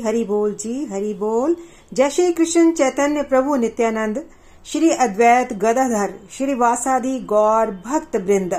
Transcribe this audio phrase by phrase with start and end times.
[0.00, 1.56] हरी बोल जी, हरि बोल।
[1.92, 4.24] जय श्री कृष्ण चैतन्य प्रभु नित्यानंद।
[4.66, 8.54] श्री अद्वैत गदाधर, श्री वासादि गौर भक्त वृंद।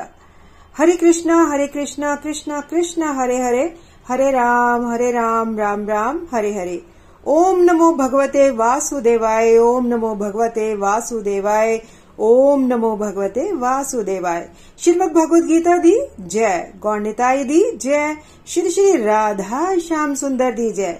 [0.78, 3.74] हरे कृष्णा हरे कृष्णा कृष्णा कृष्णा, हरे हरे।
[4.08, 6.82] हरे राम हरे राम राम राम, हरे हरे।
[7.28, 11.82] ओम नमो भगवते वासुदेवाय, ओम नमो भगवते वासुदेवाय,
[12.20, 19.78] ओम नमो भगवते वासुदेवाय। श्रीमद भगवद गीता दी जय गौरताई दी जय। श्री श्री राधा
[19.78, 21.00] श्याम सुंदर दी जय।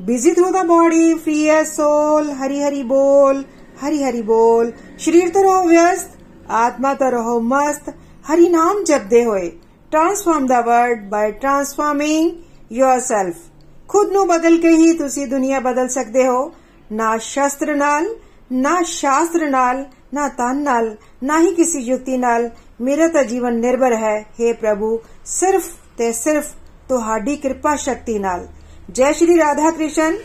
[0.00, 3.44] busy through the body free as soul Hari Hari बोल
[3.82, 6.18] हरि हरि बोल शरीर तो रहो व्यस्त
[6.56, 7.92] आत्मा तो रहो मस्त
[8.24, 9.48] हरि नाम जपदे होए
[9.92, 12.30] transform the world by transforming
[12.72, 13.44] yourself
[13.88, 16.50] ਖੁਦ ਨੂੰ ਬਦਲ ਕੇ ਹੀ ਤੁਸੀਂ ਦੁਨੀਆ ਬਦਲ ਸਕਦੇ ਹੋ
[16.92, 18.08] ਨਾ ਸ਼ਸਤਰ ਨਾਲ
[18.52, 19.84] ਨਾ ਸ਼ਾਸਤਰ ਨਾਲ
[20.14, 24.98] ਨਾ ਤਨ ਨਾਲ ਨਾ ਹੀ ਕਿਸੇ ਯੁਕਤੀ ਨਾਲ ਮੇਰਾ ਤਾਂ ਜੀਵਨ ਨਿਰਭਰ ਹੈ हे ਪ੍ਰਭੂ
[25.26, 26.52] ਸਿਰਫ ਤੇ ਸਿਰਫ
[26.88, 28.46] ਤੁਹਾਡੀ ਕਿਰਪਾ ਸ਼ਕਤੀ ਨਾਲ
[28.91, 30.17] ਜੈ ਸ਼੍ਰੀ ਰਾਧਾ ਕ੍ਰਿਸ਼ਨ,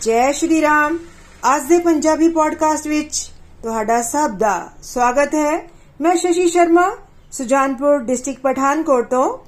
[0.00, 0.98] ਜੈ ਸ਼੍ਰੀ ਰਾਮ।
[1.56, 3.30] ਅੱਜ ਦੇ ਪੰਜਾਬੀ ਪੋਡਕਾਸਟ ਵਿੱਚ
[3.62, 5.68] ਤੁਹਾਡਾ ਸਭ ਦਾ ਸਵਾਗਤ ਹੈ।
[6.00, 6.96] ਮੈਂ ਸ਼ਸ਼ੀ ਸ਼ਰਮਾ,
[7.32, 9.38] ਸੁਜਾਨਪੁਰ ਡਿਸਟ੍ਰਿਕਟ ਪਠਾਨਕੋਟ ਤੋਂ।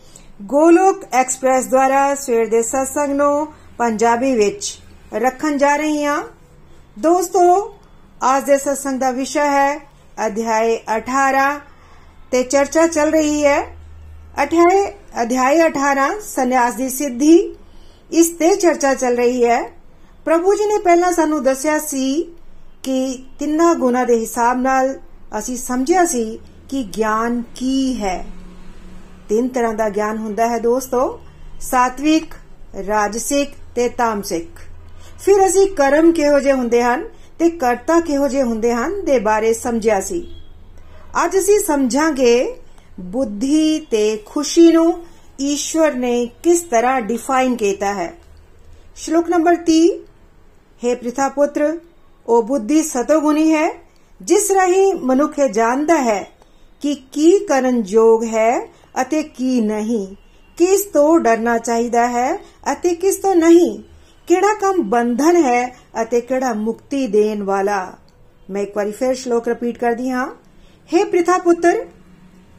[0.43, 4.79] ਗੋਲੋਕ ਐਕਸਪ੍ਰੈਸ ਦੁਆਰਾ ਸਵੇਰ ਦੇ ਸਤਸੰਗ ਨੂੰ ਪੰਜਾਬੀ ਵਿੱਚ
[5.15, 6.23] ਰੱਖਣ ਜਾ ਰਹੀ ਹਾਂ।
[6.99, 7.75] ਦੋਸਤੋ,
[8.37, 9.79] ਅੱਜ ਦੇ ਸਤਸੰਗ ਦਾ ਵਿਸ਼ਾ ਹੈ
[10.27, 11.61] ਅਧਿਆਇ 18
[12.33, 13.77] ਤੇ ਚਰਚਾ ਚੱਲ ਰਹੀ ਹੈ।
[14.43, 17.57] ਅਧਿਆਇ ਅਧਿਆਇ 18 ਸੰਨਿਆਸ ਦੀ ਸਿੱਧੀ
[18.13, 19.73] ਇਸ ਤੇ ਚਰਚਾ ਚੱਲ ਰਹੀ ਹੈ।
[20.25, 22.35] ਪ੍ਰਭੂ ਜੀ ਨੇ ਪਹਿਲਾਂ ਸਾਨੂੰ ਦੱਸਿਆ ਸੀ
[22.83, 24.99] ਕਿ ਤਿੰਨਾਂ ਗੁਣਾ ਦੇ ਹਿਸਾਬ ਨਾਲ
[25.39, 28.25] ਅਸੀਂ ਸਮਝਿਆ ਸੀ ਕਿ ਗਿਆਨ ਕੀ ਹੈ।
[29.29, 31.21] ਤਿੰਨ ਤਰ੍ਹਾਂ ਦਾ ਗਿਆਨ ਹੁੰਦਾ ਹੈ ਦੋਸਤੋ,
[31.61, 32.35] ਸਾਤਵਿਕ,
[32.87, 34.59] ਰਾਜਸਿਕ ਤੇ ਤਾਮਸਿਕ।
[35.21, 37.05] ਫਿਰ ਅਸੀਂ ਕਰਮ ਕਿਹੋ ਜਿਹੇ ਹੁੰਦੇ ਹਨ
[37.39, 40.35] ਤੇ ਕਰਤਾ ਕਿਹੋ ਜਿਹੇ ਹੁੰਦੇ ਹਨ ਦੇ ਬਾਰੇ ਸਮਝਿਆ ਸੀ।
[41.25, 42.57] ਅੱਜ ਅਸੀਂ ਸਮਝਾਂਗੇ
[43.01, 45.05] ਬੁੱਧੀ ਤੇ ਖੁਸ਼ੀ ਨੂੰ
[45.41, 48.13] ਈਸ਼ਵਰ ਨੇ ਕਿਸ ਤਰ੍ਹਾਂ ਡਿਫਾਈਨ ਕੀਤਾ ਹੈ?
[48.97, 49.89] ਸ਼ਲੋਕ ਨੰਬਰ 30
[50.85, 51.79] ਹੈ ਪ੍ਰਿਥਾ ਪੁੱਤਰ
[52.27, 53.69] ਉਹ ਬੁੱਧੀ ਸਤੋਗੁਣੀ ਹੈ,
[54.21, 56.23] ਜਿਸ ਰਾਹੀਂ ਮਨੁੱਖ ਜਾਣਦਾ ਹੈ
[56.83, 58.61] ਕਿ ਕੀ ਕਰਨ ਯੋਗ ਹੈ
[59.01, 60.07] ਅਤੇ ਕੀ ਨਹੀਂ,
[60.57, 62.37] ਕਿਸ ਤੋਂ ਡਰਨਾ ਚਾਹੀਦਾ ਹੈ
[62.73, 63.83] ਅਤੇ ਕਿਸ ਤੋਂ ਨਹੀਂ,
[64.27, 67.93] ਕਿਹੜਾ ਕੰਮ ਬੰਧਨ ਹੈ ਅਤੇ ਕਿਹੜਾ ਮੁਕਤੀ ਦੇਣ ਵਾਲਾ।
[68.51, 70.27] ਮੈਂ ਇੱਕ ਵਾਰੀ ਫਿਰ ਸ਼ਲੋਕ ਰਿਪੀਟ ਕਰਦੀ ਹਾਂ।
[70.89, 71.87] हे ਪ੍ਰਥਾ ਪੁੱਤਰ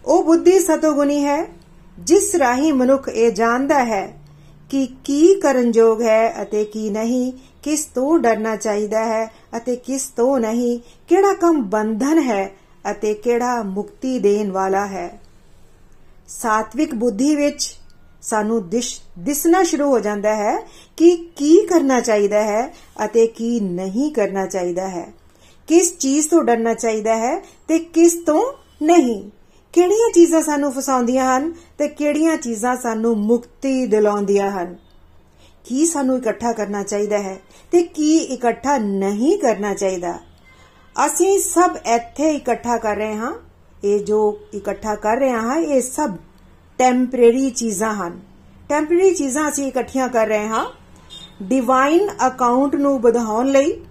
[0.06, 1.61] ਉਹ ਬੁੱਧੀ ਸਤੋਗੁਣੀ ਹੈ
[2.04, 4.22] ਜਿਸ ਰਾਹੀਂ ਮਨੁੱਖ ਇਹ ਜਾਣਦਾ ਹੈ
[4.70, 7.32] ਕਿ ਕੀ ਕਰਨ ਯੋਗ ਹੈ ਅਤੇ ਕੀ ਨਹੀਂ,
[7.64, 12.52] ਕਿਸ ਤੋਂ ਡਰਨਾ ਚਾਹੀਦਾ ਹੈ ਅਤੇ ਕਿਸ ਤੋਂ ਨਹੀਂ, ਕਿਹੜਾ ਕੰਮ ਬੰਧਨ ਹੈ
[12.92, 15.22] ਅਤੇ ਕਿਹੜਾ ਮੁਕਤੀ ਦੇਣ ਵਾਲਾ ਹੈ।
[16.28, 17.76] ਸਾਤਵਿਕ ਬੁੱਧੀ ਵਿੱਚ
[18.22, 18.70] ਸਾਨੂੰ
[19.20, 20.58] ਦਿਸਣਾ ਸ਼ੁਰੂ ਹੋ ਜਾਂਦਾ ਹੈ
[20.98, 22.74] ਕਿ ਕੀ ਕਰਨਾ ਚਾਹੀਦਾ ਹੈ
[23.06, 25.14] ਅਤੇ ਕੀ ਨਹੀਂ ਕਰਨਾ ਚਾਹੀਦਾ ਹੈ।
[25.68, 29.30] ਕਿਸ ਚੀਜ਼ ਤੋਂ ਡਰਨਾ ਚਾਹੀਦਾ ਹੈ ਤੇ ਕਿਸ ਤੋਂ ਨਹੀਂ।
[29.74, 34.76] ਕਿਹੜੀਆਂ ਚੀਜ਼ਾਂ ਸਾਨੂੰ ਫਸਾਉਂਦੀਆਂ ਹਨ ਤੇ ਕਿਹੜੀਆਂ ਚੀਜ਼ਾਂ ਸਾਨੂੰ ਮੁਕਤੀ ਦਿਲਾਉਂਦੀਆਂ ਹਨ?
[35.66, 37.40] ਕੀ ਸਾਨੂੰ ਇਕੱਠਾ ਕਰਨਾ ਚਾਹੀਦਾ ਹੈ
[37.72, 40.20] ਤੇ ਕੀ ਇਕੱਠਾ ਨਹੀਂ ਕਰਨਾ ਚਾਹੀਦਾ?
[41.06, 43.34] ਅਸੀਂ ਸਭ ਇੱਥੇ ਇਕੱਠਾ ਕਰ ਰਹੇ ਹਾਂ।
[43.84, 46.12] ਇਹ ਜੋ ਇਕੱਠਾ ਕਰ ਰਹੇ ਹਾਂ, ਇਹ ਸਭ
[46.78, 48.20] ਟੈਂਪਰੇਰੀ ਚੀਜ਼ਾਂ ਹਨ।
[48.70, 50.66] ਟੈਂਪਰੇਰੀ ਚੀਜ਼ਾਂ ਅਸੀਂ ਇਕੱਠੀਆਂ ਕਰ ਰਹੇ ਹਾਂ।
[51.44, 53.82] ਡਿਵਾਈਨ ਅਕਾਊਂਟ ਨੂੰ ਵਧਾਉਣ ਲਈ,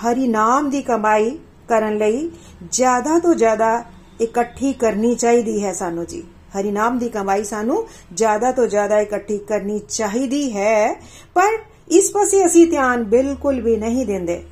[0.00, 2.30] ਹਰੀ ਨਾਮ ਦੀ ਕਮਾਈ ਕਰਨ ਲਈ,
[2.70, 3.84] ਜ਼ਿਆਦਾ ਤੋਂ ਜ਼ਿਆਦਾ
[4.20, 6.24] ਇਕੱਠੀ ਕਰਨੀ ਚਾਹੀਦੀ ਹੈ ਸਾਨੂੰ ਜੀ।
[6.58, 11.02] ਹਰੀ ਨਾਮ ਦੀ ਕਮਾਈ ਸਾਨੂੰ ਜ਼ਿਆਦਾ ਤੋਂ ਜ਼ਿਆਦਾ ਇਕੱਠੀ ਕਰਨੀ ਚਾਹੀਦੀ ਹੈ।
[11.34, 11.58] ਪਰ
[11.88, 14.42] ਇਸ ਪਾਸੇ ਅਸੀਂ ਧਿਆਨ ਬਿਲਕੁਲ ਵੀ ਨਹੀਂ ਦਿੰਦੇ।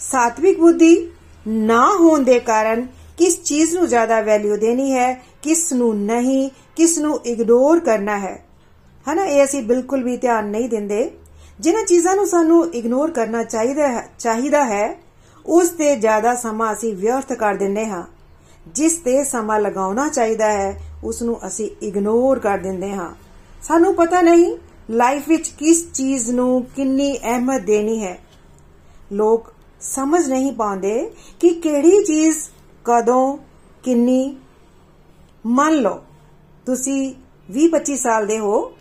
[0.00, 1.10] ਸਾਤਵਿਕ ਬੁੱਧੀ
[1.48, 2.86] ਨਾ ਹੋਣ ਦੇ ਕਾਰਨ
[3.18, 8.44] ਕਿਸ ਚੀਜ਼ ਨੂੰ ਜ਼ਿਆਦਾ ਵੈਲਿਊ ਦੇਣੀ ਹੈ, ਕਿਸ ਨੂੰ ਨਹੀਂ, ਕਿਸ ਨੂੰ ਇਗਨੋਰ ਕਰਨਾ ਹੈ।
[9.12, 11.10] ਹਨਾ, ਇਹ ਅਸੀਂ ਬਿਲਕੁਲ ਵੀ ਧਿਆਨ ਨਹੀਂ ਦਿੰਦੇ।
[11.60, 14.98] ਜਿਨ੍ਹਾਂ ਚੀਜ਼ਾਂ ਨੂੰ ਸਾਨੂੰ ਇਗਨੋਰ ਕਰਨਾ ਚਾਹੀਦਾ ਹੈ ਚਾਹੀਦਾ ਹੈ,
[15.46, 18.17] ਉਸ ਤੇ ਜ਼ਿਆਦਾ ਸਮਾਂ ਅਸੀਂ ਵਿਅਰਥ ਕਰ ਦਿੰਦੇ ਹਾਂ।
[18.74, 23.14] ਜਿਸ ਤੇ ਸਮਾਂ ਲਗਾਉਣਾ ਚਾਹੀਦਾ ਹੈ ਉਸ ਨੂੰ ਅਸੀਂ ਇਗਨੋਰ ਕਰ ਦਿੰਦੇ ਹਾਂ।
[23.62, 24.56] ਸਾਨੂੰ ਪਤਾ ਨਹੀਂ
[24.90, 28.18] ਲਾਈਫ ਵਿੱਚ ਕਿਸ ਚੀਜ਼ ਨੂੰ ਕਿੰਨੀ ਅਹਿਮਤ ਦੇਣੀ ਹੈ।
[29.12, 31.10] ਲੋਕ ਸਮਝ ਨਹੀਂ ਪਾਉਂਦੇ
[31.40, 32.38] ਕਿ ਕਿਹੜੀ ਚੀਜ਼
[32.84, 33.38] ਕਦੋਂ,
[33.82, 34.36] ਕਿੰਨੀ।
[35.46, 35.98] ਮੰਨ ਲਓ,
[36.66, 37.14] ਤੁਸੀਂ
[37.50, 38.72] 20-25 ਸਾਲ ਦੇ ਹੋ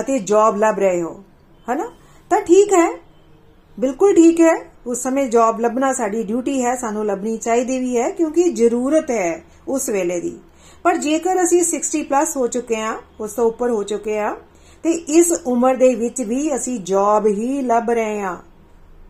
[0.00, 1.22] ਅਤੇ ਜੌਬ ਲੱਭ ਰਹੇ ਹੋ,
[1.68, 1.90] ਹਨਾ?
[2.30, 2.88] ਤਾਂ ਠੀਕ ਹੈ,
[3.78, 8.10] ਬਿਲਕੁਲ ਠੀਕ ਹੈ। ਉਸ ਸਮੇਂ ਜੌਬ ਲੱਭਣਾ ਸਾਡੀ ਡਿਊਟੀ ਹੈ ਸਾਨੂੰ ਲੱਭਣੀ ਚਾਹੀਦੀ ਵੀ ਹੈ
[8.10, 10.38] ਕਿਉਂਕਿ ਜ਼ਰੂਰਤ ਹੈ ਉਸ ਵੇਲੇ ਦੀ
[10.84, 14.34] ਪਰ ਜੇਕਰ ਅਸੀਂ 60 ਪਲੱਸ ਹੋ ਚੁੱਕੇ ਹਾਂ ਉਸ ਤੋਂ ਉੱਪਰ ਹੋ ਚੁੱਕੇ ਹਾਂ
[14.84, 18.36] ਤੇ ਇਸ ਉਮਰ ਦੇ ਵਿੱਚ ਵੀ ਅਸੀਂ ਜੌਬ ਹੀ ਲੱਭ ਰਹੇ ਹਾਂ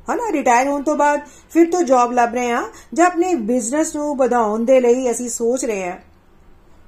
[0.09, 1.21] ਹਨਾ ਰਿਟਾਇਰ ਹੋਣ ਤੋਂ ਬਾਅਦ
[1.51, 2.63] ਫਿਰ ਤੋਂ ਜੌਬ ਲੱਭ ਰਹੇ ਹਾਂ
[2.95, 5.97] ਜਾਂ ਆਪਣੇ ਬਿਜ਼ਨਸ ਨੂੰ ਵਧਾਉਣ ਦੇ ਲਈ ਅਸੀਂ ਸੋਚ ਰਹੇ ਹਾਂ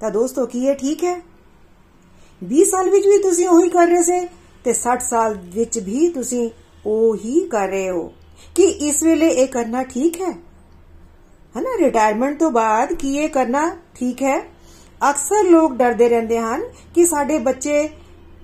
[0.01, 1.15] ਤਾਂ ਦੋਸਤੋ ਕੀ ਇਹ ਠੀਕ ਹੈ
[2.41, 4.19] 20 ਸਾਲ ਵਿੱਚ ਵੀ ਤੁਸੀਂ ਉਹੀ ਕਰ ਰਹੇ ਸੀ
[4.65, 6.49] ਤੇ 60 ਸਾਲ ਵਿੱਚ ਵੀ ਤੁਸੀਂ
[6.85, 8.03] ਉਹੀ ਕਰ ਰਹੇ ਹੋ
[8.55, 10.31] ਕਿ ਇਸ ਵੇਲੇ ਇਹ ਕਰਨਾ ਠੀਕ ਹੈ
[11.55, 14.39] ਹਨਾ ਰਿਟਾਇਰਮੈਂਟ ਤੋਂ ਬਾਅਦ ਕੀ ਇਹ ਕਰਨਾ ਠੀਕ ਹੈ
[15.01, 16.63] ਅਕਸਰ ਲੋਕ ਡਰਦੇ ਰਹਿੰਦੇ ਹਨ
[16.95, 17.89] ਕਿ ਸਾਡੇ ਬੱਚੇ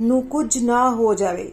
[0.02, 1.52] ਨੂੰ ਕੁਝ ਨਾ ਹੋ ਜਾਵੇ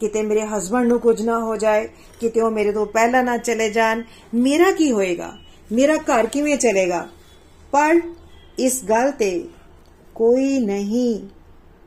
[0.00, 1.86] ਕਿਤੇ ਮੇਰੇ ਹਸਬੰਡ ਨੂੰ ਕੁਝ ਨਾ ਹੋ ਜਾਏ
[2.20, 4.02] ਕਿਤੇ ਉਹ ਮੇਰੇ ਤੋਂ ਪਹਿਲਾਂ ਨਾ ਚਲੇ ਜਾਣ
[4.34, 5.32] ਮੇਰਾ ਕੀ ਹੋਏਗਾ
[5.70, 7.06] ਮੇਰਾ ਘਰ ਕਿਵੇਂ ਚੱਲੇਗਾ
[7.72, 8.00] ਪਰ
[8.58, 9.30] ਇਸ ਗੱਲ ਤੇ
[10.16, 11.18] ਕੋਈ ਨਹੀਂ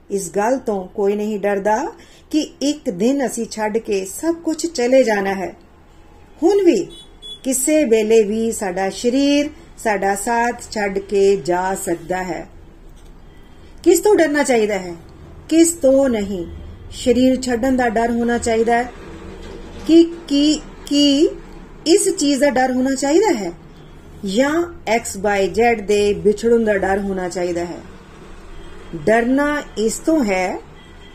[0.09, 1.83] ਇਸ ਗੱਲ ਤੋਂ ਕੋਈ ਨਹੀਂ ਡਰਦਾ
[2.31, 5.56] ਕਿ ਇੱਕ ਦਿਨ ਅਸੀਂ ਛੱਡ ਕੇ ਸਭ ਕੁਝ ਚਲੇ ਜਾਣਾ ਹੈ
[6.44, 6.88] ਹੁਣ ਵੀ
[7.44, 12.50] ਕਿਸੇ ਵੇਲੇ ਵੀ ਸਾਡਾ ਸਰੀਰ, ਸਾਡਾ ਸਾਥ ਛੱਡ ਕੇ ਜਾ ਸਕਦਾ ਹੈ।
[13.84, 14.95] ਕਿਸ ਤੋਂ ਡਰਨਾ ਚਾਹੀਦਾ ਹੈ?
[15.50, 16.48] ਕਿਸ ਤੋਂ ਨਹੀਂ?
[16.92, 18.92] ਸਰੀਰ ਛੱਡਣ ਦਾ ਡਰ ਹੋਣਾ ਚਾਹੀਦਾ ਹੈ?
[19.88, 21.30] ਕਿ, ਕੀ ਕੀ
[21.88, 23.51] ਇਸ ਚੀਜ਼ ਦਾ ਡਰ ਹੋਣਾ ਚਾਹੀਦਾ ਹੈ?
[24.25, 27.80] ਜਾਂ x, y, z ਦੇ ਵਿਛੜਨ ਦਾ ਡਰ ਹੋਣਾ ਚਾਹੀਦਾ ਹੈ?
[28.95, 30.60] ਡਰਨਾ ਇਸ ਤੋਂ ਹੈ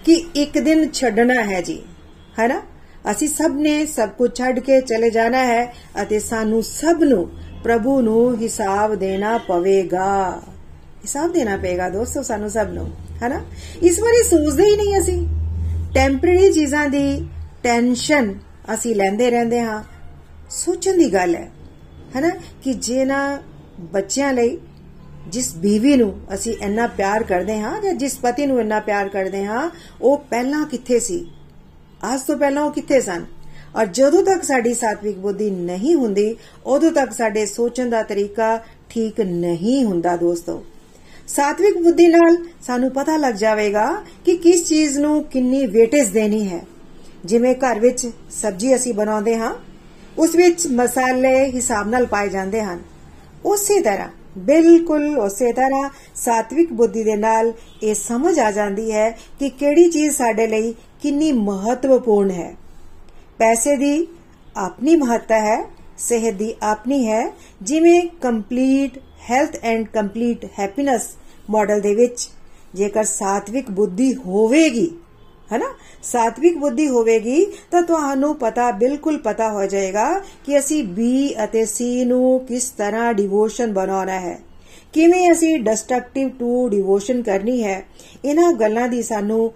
[0.04, 1.82] ਕਿ ਇੱਕ ਦਿਨ ਛੱਡਣਾ ਹੈ ਜੀ।
[2.38, 2.62] ਹੈਨਾ
[3.10, 5.64] ਅਸੀਂ ਸਭ ਨੇ ਸਭ ਕੁਝ ਛੱਡ ਕੇ ਚਲੇ ਜਾਣਾ ਹੈ
[6.02, 7.28] ਅਤੇ ਸਾਨੂੰ ਸਭ ਨੂੰ
[7.64, 10.40] ਪ੍ਰਭੂ ਨੂੰ ਹਿਸਾਬ ਦੇਣਾ ਪਵੇਗਾ।
[11.02, 12.88] ਹਿਸਾਬ ਦੇਣਾ ਪਏਗਾ ਦੋਸਤੋ ਸਾਨੂੰ ਸਭ ਨੂੰ,
[13.22, 13.40] ਹੈਨਾ?
[13.82, 15.26] ਇਸ ਬਾਰੇ ਸੋਚਦੇ ਹੀ ਨਹੀਂ ਅਸੀਂ।
[15.94, 17.24] ਟੈਂਪਰੇਰੀ ਚੀਜ਼ਾਂ ਦੀ
[17.62, 18.34] ਟੈਨਸ਼ਨ
[18.74, 19.82] ਅਸੀਂ ਲੈਂਦੇ ਰਹਿੰਦੇ ਹਾਂ।
[20.50, 21.48] ਸੋਚਣ ਦੀ ਗੱਲ ਹੈ,
[22.16, 22.30] ਹੈਨਾ?
[22.62, 23.38] ਕਿ ਜੇ ਨਾ
[23.92, 24.58] ਬੱਚਿਆਂ ਲਈ
[25.28, 29.44] ਜਿਸ ਬੀਵੀ ਨੂੰ ਅਸੀਂ ਇੰਨਾ ਪਿਆਰ ਕਰਦੇ ਹਾਂ ਜਾਂ ਜਿਸ ਪਤੀ ਨੂੰ ਇੰਨਾ ਪਿਆਰ ਕਰਦੇ
[29.44, 29.68] ਹਾਂ,
[30.00, 31.24] ਉਹ ਪਹਿਲਾਂ ਕਿੱਥੇ ਸੀ?
[32.02, 33.24] ਅੱਜ ਤੋਂ ਪਹਿਲਾਂ ਉਹ ਕਿੱਥੇ ਸਨ?
[33.76, 38.56] ਔਰ ਜਦੋਂ ਤੱਕ ਸਾਡੀ ਸਾਤਵਿਕ ਬੁੱਧੀ ਨਹੀਂ ਹੁੰਦੀ, ਉਦੋਂ ਤੱਕ ਸਾਡੇ ਸੋਚਣ ਦਾ ਤਰੀਕਾ
[38.90, 40.62] ਠੀਕ ਨਹੀਂ ਹੁੰਦਾ ਦੋਸਤੋ।
[41.28, 43.86] ਸਾਤਵਿਕ ਬੁੱਧੀ ਨਾਲ ਸਾਨੂੰ ਪਤਾ ਲੱਗ ਜਾਵੇਗਾ
[44.24, 46.60] ਕਿ ਕਿਸ ਚੀਜ਼ ਨੂੰ ਕਿੰਨੀ ਵੇਟੇਜ ਦੇਣੀ ਹੈ।
[47.24, 49.54] ਜਿਵੇਂ ਘਰ ਵਿੱਚ ਸਬਜ਼ੀ ਅਸੀਂ ਬਣਾਉਂਦੇ ਹਾਂ,
[50.18, 52.82] ਉਸ ਵਿੱਚ ਮਸਾਲੇ ਹਿਸਾਬ ਨਾਲ ਪਾਏ ਜਾਂਦੇ ਹਨ।
[53.44, 54.08] ਉਸੇ ਤਰ੍ਹਾਂ,
[54.38, 57.52] ਬਿਲਕੁਲ ਉਸੇ ਤਰ੍ਹਾਂ ਸਾਤਵਿਕ ਬੁੱਧੀ ਦੇ ਨਾਲ
[57.82, 62.54] ਇਹ ਸਮਝ ਆ ਜਾਂਦੀ ਹੈ ਕਿ ਕਿਹੜੀ ਚੀਜ਼ ਸਾਡੇ ਲਈ ਕਿੰਨੀ ਮਹੱਤਵਪੂਰਨ ਹੈ।
[63.38, 64.06] ਪੈਸੇ ਦੀ
[64.56, 65.62] ਆਪਣੀ ਮਹੱਤਤਾ ਹੈ,
[65.98, 67.24] ਸਿਹਤ ਦੀ ਆਪਣੀ ਹੈ,
[67.62, 68.98] ਜਿਵੇਂ complete
[69.30, 71.08] health and complete happiness
[71.50, 72.28] model ਦੇ ਵਿੱਚ
[72.74, 74.90] ਜੇਕਰ ਸਾਤਵਿਕ ਬੁੱਧੀ ਹੋਵੇਗੀ,
[75.52, 75.66] ਹੈਨਾ?
[76.02, 80.08] ਸਾਤਵਿਕ ਬੁੱਧੀ ਹੋਵੇਗੀ ਤਾਂ ਤੁਹਾਨੂੰ ਪਤਾ, ਬਿਲਕੁਲ ਪਤਾ ਹੋ ਜਾਏਗਾ
[80.44, 81.08] ਕਿ ਅਸੀਂ B
[81.44, 84.38] ਅਤੇ C ਨੂੰ ਕਿਸ ਤਰ੍ਹਾਂ ਡਿਵੋਸ਼ਨ ਬਣਾਉਣਾ ਹੈ।
[84.92, 87.82] ਕਿਵੇਂ ਅਸੀਂ ਡਿਸਟਰਕਟਿਵ ਟੂ ਡਿਵੋਸ਼ਨ ਕਰਨੀ ਹੈ,
[88.24, 89.52] ਇਹਨਾਂ ਗੱਲਾਂ ਦੀ ਸਾਨੂੰ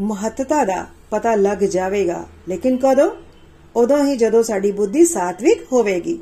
[0.00, 3.10] ਮਹੱਤਤਾ ਦਾ ਪਤਾ ਲੱਗ ਜਾਵੇਗਾ। ਲੇਕਿਨ ਕਦੋਂ?
[3.76, 6.20] ਉਦੋਂ ਹੀ ਜਦੋਂ ਸਾਡੀ ਬੁੱਧੀ ਸਾਤਵਿਕ ਹੋਵੇਗੀ।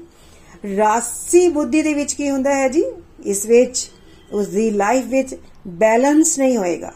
[0.77, 2.85] ਰਾਸੀ ਬੁੱਧੀ ਦੇ ਵਿੱਚ ਕੀ ਹੁੰਦਾ ਹੈ ਜੀ?
[3.25, 3.91] ਇਸ ਵਿੱਚ,
[4.33, 5.35] ਉਸ ਦੀ ਲਾਈਫ ਵਿੱਚ
[5.67, 6.93] ਬੈਲੈਂਸ ਨਹੀਂ ਹੋਏਗਾ।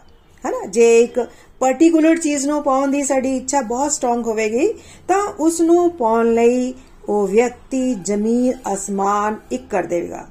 [0.46, 0.66] ਹੈਨਾ?
[0.66, 1.28] ਜੇ ਇੱਕ
[1.60, 4.72] ਪਾਰਟਿਕੂਲਰ ਚੀਜ਼ ਨੂੰ ਪਾਉਣ ਦੀ ਸਾਡੀ ਇੱਛਾ ਬਹੁਤ ਸਟਰੋਂਗ ਹੋਵੇਗੀ,
[5.08, 6.74] ਤਾਂ ਉਸ ਨੂੰ ਪਾਉਣ ਲਈ
[7.08, 10.28] ਉਹ ਵਿਅਕਤੀ, ਜ਼ਮੀਨ, ਅਸਮਾਨ ਇੱਕ ਕਰ ਦੇਵੇਗਾ।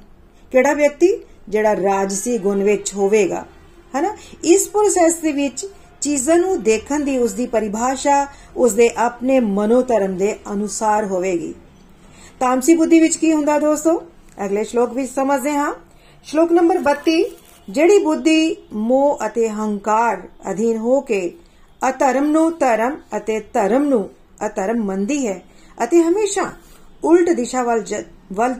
[0.50, 1.24] ਕਿਹੜਾ ਵਿਅਕਤੀ?
[1.48, 3.44] ਜਿਹੜਾ ਰਾਜਸੀ ਗੁਣ ਵਿੱਚ ਹੋਵੇਗਾ।
[3.94, 4.16] ਹੈਨਾ?
[4.44, 5.66] ਇਸ ਪ੍ਰੋਸੈਸ ਦੇ ਵਿੱਚ
[6.06, 8.26] ਚੀਜ਼ਾਂ ਨੂੰ ਦੇਖਣ ਦੀ ਉਸ ਦੀ ਪਰਿਭਾਸ਼ਾ
[8.56, 11.54] ਉਸ ਦੇ ਆਪਣੇ ਮਨੋਧਰਮ ਦੇ ਅਨੁਸਾਰ ਹੋਵੇਗੀ।
[12.40, 14.02] ਤਾਮਸੀ ਬੁੱਧੀ ਵਿੱਚ ਕੀ ਹੁੰਦਾ ਦੋਸਤੋ?
[14.44, 15.74] ਅਗਲੇ ਸ਼ਲੋਕ ਵਿੱਚ ਸਮਝਦੇ ਹਾਂ।
[16.24, 17.22] ਸ਼ਲੋਕ ਨੰਬਰ 32
[17.70, 21.20] ਜਿਹੜੀ ਬੁੱਧੀ ਮੋਹ ਅਤੇ ਹੰਕਾਰ ਅਧੀਨ ਹੋ ਕੇ
[21.88, 24.10] ਅਧਰਮ ਨੂੰ ਧਰਮ ਅਤੇ ਧਰਮ ਨੂੰ
[24.46, 25.42] ਅਧਰਮ ਮੰਦੀ ਹੈ
[25.84, 26.52] ਅਤੇ ਹਮੇਸ਼ਾ
[27.04, 27.84] ਉਲਟ ਦਿਸ਼ਾ ਵੱਲ
[28.32, 28.54] ਵੱਲ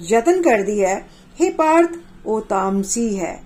[0.00, 0.96] ਯਤਨ ਕਰਦੀ ਹੈ
[1.40, 1.90] हे ਪਾਰਥ,
[2.26, 3.43] ਉਹ ਤਾਮਸੀ ਹੈ।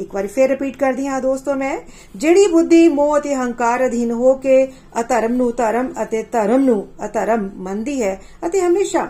[0.00, 1.78] ਇੱਕ ਵਾਰ ਫੇਰ ਰਿਪੀਟ ਕਰਦੀ ਹਾਂ ਦੋਸਤੋ ਮੈਂ,
[2.16, 4.64] ਜਿਹੜੀ ਬੁੱਧੀ, ਮੋਹ ਅਤੇ ਹੰਕਾਰ ਅਧੀਨ ਹੋ ਕੇ
[5.00, 9.08] ਅਧਰਮ ਨੂੰ ਧਰਮ ਅਤੇ ਧਰਮ ਨੂੰ ਅਧਰਮ ਮੰਦੀ ਹੈ ਅਤੇ ਹਮੇਸ਼ਾ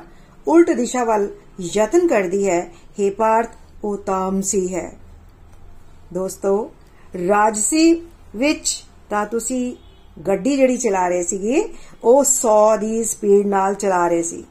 [0.49, 1.29] ਉਲਟ ਦਿਸ਼ਾ ਵੱਲ
[1.61, 3.49] ਯਤਨ ਕਰਦੀ ਹੈ हे ਪਾਰਥ,
[3.85, 4.93] ਉਹ ਤਾਮਸੀ ਹੈ।
[6.15, 6.71] ਦੋਸਤੋ,
[7.29, 8.03] ਰਾਜਸੀ
[8.37, 9.77] ਵਿੱਚ ਤਾਂ ਤੁਸੀਂ
[10.27, 11.69] ਗੱਡੀ ਜਿਹੜੀ ਚਲਾ ਰਹੇ ਸੀਗੇ,
[12.05, 14.45] ਉਹ 100 ਦੀ ਸਪੀਡ ਨਾਲ ਚਲਾ ਰਹੇ ਸੀ।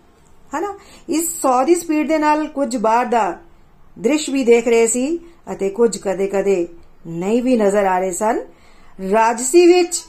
[0.56, 0.78] ਹਨਾ?
[1.10, 3.38] ਇਸ 100 ਦੀ ਸਪੀਡ ਦੇ ਨਾਲ ਕੁਝ ਬਾਹਰ ਦਾ
[4.00, 5.20] ਦ੍ਰਿਸ਼ ਵੀ ਦੇਖ ਰਹੇ ਸੀ।
[5.52, 6.68] ਅਤੇ ਕੁਝ ਕਦੇ-ਕਦੇ
[7.08, 8.40] ਨਹੀਂ ਵੀ ਨਜ਼ਰ ਆ ਰਹੇ ਸਨ।
[9.12, 10.04] ਰਾਜਸੀ ਵਿੱਚ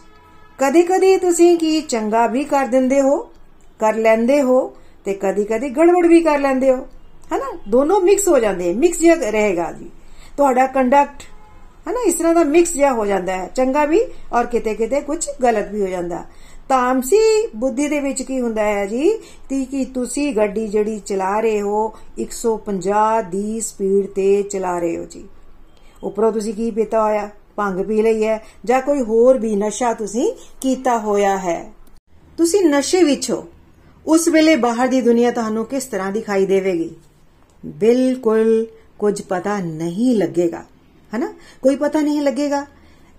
[0.58, 3.30] ਕਦੇ-ਕਦੇ ਤੁਸੀਂ ਕੀ ਚੰਗਾ ਵੀ ਕਰ ਦਿੰਦੇ ਹੋ,
[3.78, 6.86] ਕਰ ਲੈਂਦੇ ਹੋ ਤੇ ਕਦੀ-ਕਦੀ ਗੜਬੜ ਵੀ ਕਰ ਲੈਂਦੇ ਹੋ।
[7.34, 7.58] ਹਨਾ?
[7.68, 9.90] ਦੋਨੋਂ ਮਿਕਸ ਹੋ ਜਾਂਦੇ ਮਿਕਸ ਜਿਹਾ ਰਹੇਗਾ ਜੀ।
[10.36, 11.22] ਤੁਹਾਡਾ ਕੰਡਕਟ
[11.88, 12.04] ਹਨਾ?
[12.06, 14.00] ਇਸ ਤਰ੍ਹਾਂ ਦਾ ਮਿਕਸ ਜਿਹਾ ਹੋ ਜਾਂਦਾ ਹੈ। ਚੰਗਾ ਵੀ
[14.32, 16.24] ਔਰ ਕਿਤੇ ਕਿਤੇ ਕੁਝ ਗਲਤ ਵੀ ਹੋ ਜਾਂਦਾ।
[16.70, 19.16] ਤਾਮਸੀ ਬੁੱਧੀ ਦੇ ਵਿੱਚ ਕੀ ਹੁੰਦਾ ਹੈ ਜੀ?
[19.48, 25.04] ਤੀ ਕਿ ਤੁਸੀਂ ਗੱਡੀ ਜਿਹੜੀ ਚਲਾ ਰਹੇ ਹੋ 150 ਦੀ ਸਪੀਡ ਤੇ ਚਲਾ ਰਹੇ ਹੋ
[25.04, 25.28] ਜੀ।
[26.02, 27.30] ਉੱਪਰੋਂ ਤੁਸੀਂ ਕੀ ਪੀਤਾ ਹੋਇਆ?
[27.56, 31.72] ਭੰਗ ਪੀ ਲਈ ਹੈ ਜਾਂ ਕੋਈ ਹੋਰ ਵੀ ਨਸ਼ਾ ਤੁਸੀਂ ਕੀਤਾ ਹੋਇਆ ਹੈ?
[32.36, 33.44] ਤੁਸੀਂ ਨਸ਼ੇ ਵਿੱਚ ਹੋ।
[34.06, 36.90] ਉਸ ਵੇਲੇ ਬਾਹਰ ਦੀ ਦੁਨੀਆ ਤੁਹਾਨੂੰ ਕਿਸ ਤਰ੍ਹਾਂ ਦਿਖਾਈ ਦੇਵੇਗੀ?
[37.66, 38.66] ਬਿਲਕੁਲ
[38.98, 40.64] ਕੁਝ ਪਤਾ ਨਹੀਂ ਲੱਗੇਗਾ।
[41.14, 41.34] ਹੈਨਾ?
[41.62, 42.66] ਕੋਈ ਪਤਾ ਨਹੀਂ ਲੱਗੇਗਾ।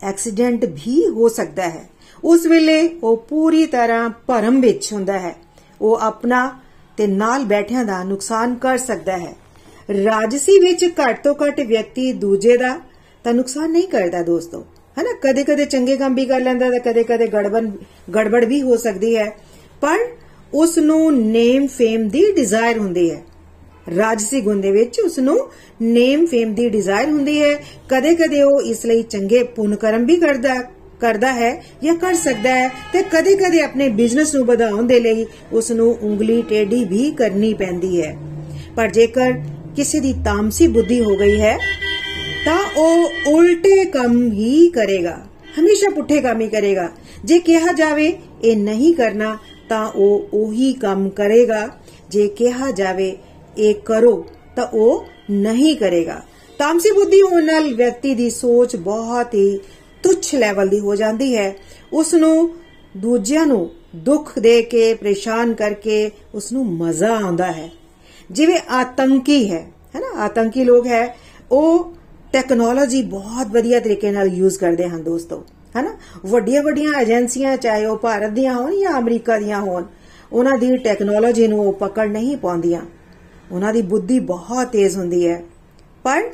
[0.03, 1.89] ਐਕਸੀਡੈਂਟ ਵੀ ਹੋ ਸਕਦਾ ਹੈ।
[2.23, 5.35] ਉਸ ਵੇਲੇ ਉਹ ਪੂਰੀ ਤਰ੍ਹਾਂ ਭਰਮ ਵਿੱਚ ਹੁੰਦਾ ਹੈ।
[5.81, 6.59] ਉਹ ਆਪਣਾ
[6.97, 9.35] ਤੇ ਨਾਲ ਬੈਠਿਆਂ ਦਾ ਨੁਕਸਾਨ ਕਰ ਸਕਦਾ ਹੈ।
[10.05, 12.79] ਰਾਜਸੀ ਵਿੱਚ ਘੱਟ ਤੋਂ ਘੱਟ ਵਿਅਕਤੀ ਦੂਜੇ ਦਾ
[13.23, 14.65] ਤਾਂ ਨੁਕਸਾਨ ਨਹੀਂ ਕਰਦਾ ਦੋਸਤੋ।
[14.97, 15.17] ਹੈਨਾ?
[15.21, 17.69] ਕਦੇ ਕਦੇ ਚੰਗੇ ਕੰਮ ਵੀ ਕਰ ਲੈਂਦਾ ਤੇ ਕਦੇ ਕਦੇ ਗੜਬੜ
[18.15, 19.37] ਗੜਬੜ ਵੀ ਹੋ ਸਕਦੀ ਹੈ।
[19.81, 19.97] ਪਰ
[20.53, 23.23] ਉਸ ਨੂੰ ਨੇਮ ਫੇਮ ਦੀ ਡਿਜ਼ਾਇਰ ਹੁੰਦੀ ਹੈ।
[23.87, 25.37] ਰਾਜਸੀ ਗੁਣ ਦੇ ਵਿੱਚ ਉਸ ਨੂੰ
[25.81, 27.53] ਨੇਮ ਫੇਮ ਦੀ ਡਿਜ਼ਾਇਰ ਹੁੰਦੀ ਹੈ।
[27.89, 30.55] ਕਦੇ ਕਦੇ ਉਹ ਇਸ ਲਈ ਚੰਗੇ ਪੁੰਨ ਕਰਮ ਵੀ ਕਰਦਾ
[31.01, 31.51] ਕਰਦਾ ਹੈ
[31.83, 35.97] ਜਾਂ ਕਰ ਸਕਦਾ ਹੈ ਤੇ ਕਦੇ ਕਦੇ ਆਪਣੇ ਬਿਜ਼ਨਸ ਨੂੰ ਵਧਾਉਣ ਦੇ ਲਈ ਉਸ ਨੂੰ
[36.01, 38.15] ਉਂਗਲੀ ਟੇਢੀ ਵੀ ਕਰਨੀ ਪੈਂਦੀ ਹੈ।
[38.75, 39.33] ਪਰ ਜੇਕਰ
[39.75, 41.57] ਕਿਸੇ ਦੀ ਤਾਮਸੀ ਬੁੱਧੀ ਹੋ ਗਈ ਹੈ,
[42.45, 45.17] ਤਾਂ ਉਹ ਉਲਟੇ ਕੰਮ ਹੀ ਕਰੇਗਾ,
[45.59, 46.89] ਹਮੇਸ਼ਾ ਪੁੱਠੇ ਕੰਮ ਹੀ ਕਰੇਗਾ।
[47.25, 49.37] ਜੇ ਕਿਹਾ ਜਾਵੇ ਇਹ ਨਹੀਂ ਕਰਨਾ,
[49.69, 51.67] ਤਾਂ ਉਹ ਉਹੀ ਕੰਮ ਕਰੇਗਾ।
[52.09, 53.15] ਜੇ ਕਿਹਾ ਜਾਵੇ
[53.57, 56.21] ਇਹ ਕਰੋ ਤਾਂ ਉਹ ਨਹੀਂ ਕਰੇਗਾ।
[56.59, 59.59] ਤਾਮਸੀ ਬੁੱਧੀ ਹੋਣ ਨਾਲ ਵਿਅਕਤੀ ਦੀ ਸੋਚ ਬਹੁਤ ਹੀ
[60.03, 61.53] ਤੁੱਛ ਲੈਵਲ ਦੀ ਹੋ ਜਾਂਦੀ ਹੈ।
[61.93, 62.49] ਉਸ ਨੂੰ
[62.97, 67.69] ਦੂਜਿਆਂ ਨੂੰ ਦੁੱਖ ਦੇ ਕੇ, ਪਰੇਸ਼ਾਨ ਕਰਕੇ ਉਸ ਨੂੰ ਮਜ਼ਾ ਆਉਂਦਾ ਹੈ।
[68.31, 69.65] ਜਿਵੇਂ ਆਤੰਕੀ ਹੈ
[69.95, 71.15] ਹੈਨਾ ਆਤੰਕੀ ਲੋਕ ਹੈ,
[71.51, 71.93] ਉਹ
[72.33, 75.43] ਟੈਕਨੋਲੋਜੀ ਬਹੁਤ ਵਧੀਆ ਤਰੀਕੇ ਨਾਲ ਯੂਜ਼ ਕਰਦੇ ਹਨ ਦੋਸਤੋ
[75.75, 79.83] ਹੈਨਾ ਵੱਡੀਆਂ ਵੱਡੀਆਂ ਏਜੰਸੀਆਂ ਚਾਹੇ ਉਹ ਭਾਰਤ ਦੀਆਂ ਹੋਣ ਜਾਂ ਅਮਰੀਕਾ ਦੀਆਂ ਹੋਣ,
[80.33, 82.81] ਉਹਨਾਂ ਦੀ ਟੈਕਨੋਲੋਜੀ ਨੂੰ ਉਹ ਪਕੜ ਨਹੀਂ ਪਾਉਂਦੀਆਂ।
[83.51, 85.43] ਉਹਨਾਂ ਦੀ ਬੁੱਧੀ ਬਹੁਤ ਤੇਜ਼ ਹੁੰਦੀ ਹੈ।
[86.03, 86.29] ਪਰ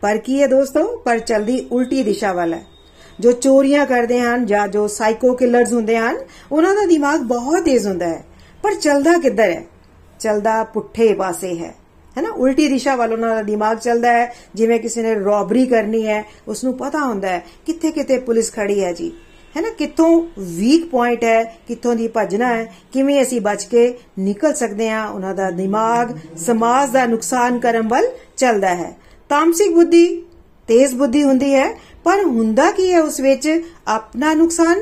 [0.00, 0.96] ਪਰ ਕੀ ਹੈ ਦੋਸਤੋ?
[0.96, 2.64] ਪਰ ਚਲਦੀ ਉਲਟੀ ਦਿਸ਼ਾ ਵੱਲ ਹੈ।
[3.20, 6.16] ਜੋ ਚੋਰੀਆਂ ਕਰਦੇ ਹਨ ਜਾਂ ਜੋ ਸਾਈਕੋ ਕਿਲਰਸ ਹੁੰਦੇ ਹਨ,
[6.52, 8.24] ਉਹਨਾਂ ਦਾ ਦਿਮਾਗ ਬਹੁਤ ਤੇਜ਼ ਹੁੰਦਾ ਹੈ।
[8.62, 9.64] ਪਰ ਚਲਦਾ ਕਿੱਧਰ ਹੈ?
[10.20, 11.74] ਚਲਦਾ ਪੁੱਠੇ ਪਾਸੇ ਹੈ।
[12.18, 16.06] ਹੈ ਨਾ ਉਲਟੀ ਦਿਸ਼ਾ ਵੱਲ ਉਹਨਾਂ ਦਾ ਦਿਮਾਗ ਚੱਲਦਾ ਹੈ। ਜਿਵੇਂ ਕਿਸੇ ਨੇ ਰੋਬਰੀ ਕਰਨੀ
[16.06, 19.12] ਹੈ ਉਸ ਨੂੰ ਪਤਾ ਹੁੰਦਾ ਹੈ ਕਿੱਥੇ ਕਿੱਥੇ ਪੁਲਿਸ ਖੜੀ ਹੈ ਜੀ।
[19.56, 19.68] ਹੈ ਨਾ?
[19.68, 25.08] ਕਿੱਥੋਂ ਵੀਕ ਪੁਆਇੰਟ ਹੈ, ਕਿੱਥੋਂ ਦੀ ਭੱਜਣਾ ਹੈ, ਕਿਵੇਂ ਅਸੀਂ ਬਚ ਕੇ ਨਿਕਲ ਸਕਦੇ ਹਾਂ,
[25.08, 28.06] ਉਹਨਾਂ ਦਾ ਦਿਮਾਗ, ਸਮਾਜ ਦਾ ਨੁਕਸਾਨ ਕਰਨ ਵੱਲ
[28.36, 28.96] ਚੱਲਦਾ ਹੈ।
[29.28, 30.06] ਤਾਮਸਿਕ ਬੁੱਧੀ
[30.68, 31.72] ਤੇਜ਼ ਬੁੱਧੀ ਹੁੰਦੀ ਹੈ,
[32.04, 33.48] ਪਰ ਹੁੰਦਾ ਕੀ ਹੈ ਉਸ ਵਿੱਚ?
[33.88, 34.80] ਆਪਣਾ ਨੁਕਸਾਨ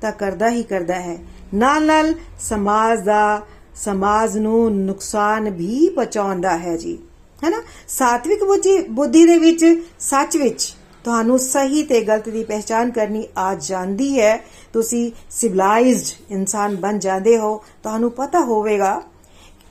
[0.00, 1.18] ਤਾਂ ਕਰਦਾ ਹੀ ਕਰਦਾ ਹੈ।
[1.54, 3.42] ਨਾਲ ਨਾਲ ਸਮਾਜ ਦਾ,
[3.74, 6.98] ਸਮਾਜ ਨੂੰ ਨੁਕਸਾਨ ਵੀ ਪਹੁੰਚਾਉਂਦਾ ਹੈ ਜੀ।
[7.44, 8.44] ਹੈਨਾ ਸਾਤਵਿਕ
[8.90, 9.64] ਬੁੱਧੀ ਦੇ ਵਿੱਚ
[10.00, 10.74] ਸੱਚ ਵਿੱਚ
[11.06, 14.36] ਤੁਹਾਨੂੰ ਸਹੀ ਤੇ ਗਲਤ ਦੀ ਪਹਿਚਾਨ ਕਰਨੀ ਆ ਜਾਂਦੀ ਹੈ।
[14.72, 19.02] ਤੁਸੀਂ ਸਿਵਲਾਈਜ਼ਡ ਇਨਸਾਨ ਬਣ ਜਾਂਦੇ ਹੋ। ਤੁਹਾਨੂੰ ਪਤਾ ਹੋਵੇਗਾ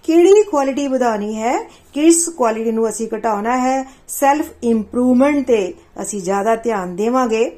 [0.03, 1.57] ਕਿਹੜੀ ਕੁਆਲਿਟੀ ਵਧਾਉਣੀ ਹੈ,
[1.93, 7.49] ਕਿਸ ਕੁਆਲਿਟੀ ਨੂੰ ਅਸੀਂ ਘਟਾਉਣਾ ਹੈ। ਸੈਲਫ ਇੰਪਰੂਵਮੈਂਟ ਤੇ ਅਸੀਂ ਜ਼ਿਆਦਾ ਧਿਆਨ ਦੇਵਾਂਗੇ।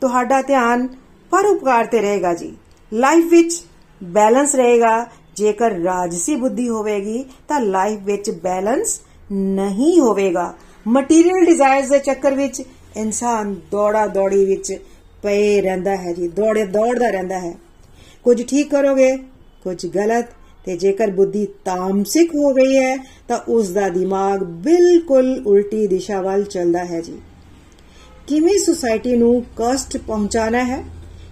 [0.00, 0.88] ਤੁਹਾਡਾ ਧਿਆਨ
[1.32, 2.52] ਪਰਉਪਕਾਰ ਤੇ ਰਹੇਗਾ ਜੀ।
[2.92, 3.60] ਲਾਈਫ ਵਿੱਚ
[4.02, 5.06] ਬੈਲੈਂਸ ਰਹੇਗਾ।
[5.36, 9.00] ਜੇਕਰ ਰਾਜਸੀ ਬੁੱਧੀ ਹੋਵੇਗੀ, ਤਾਂ ਲਾਈਫ ਵਿੱਚ ਬੈਲੈਂਸ
[9.32, 10.54] ਨਹੀਂ ਹੋਵੇਗਾ।
[10.88, 12.62] ਮਟੀਰੀਅਲ ਡਿਜ਼ਾਇਰਸ ਦੇ ਚੱਕਰ ਵਿੱਚ
[12.98, 14.78] ਇਨਸਾਨ ਦੌੜਾ ਦੌੜੀ ਵਿੱਚ
[15.22, 17.54] ਪਏ ਰਹਿੰਦਾ ਹੈ ਜੀ, ਦੌੜੇ ਦੌੜਦਾ ਰਹਿੰਦਾ ਹੈ।
[18.24, 19.16] ਕੁਝ ਠੀਕ ਕਰੋਗੇ,
[19.64, 20.26] ਕੁਝ ਗਲਤ,
[20.64, 22.96] ਤੇ ਜੇਕਰ ਬੁੱਧੀ ਤਾਮਸਿਕ ਹੋ ਗਈ ਹੈ,
[23.28, 27.18] ਤਾਂ ਉਸ ਦਾ ਦਿਮਾਗ ਬਿਲਕੁਲ ਉਲਟੀ ਦਿਸ਼ਾ ਵੱਲ ਚੱਲਦਾ ਹੈ ਜੀ।
[28.26, 30.84] ਕਿਵੇਂ ਸੁਸਾਇਟੀ ਨੂੰ ਕਸ਼ਟ ਪਹੁੰਚਾਣਾ ਹੈ,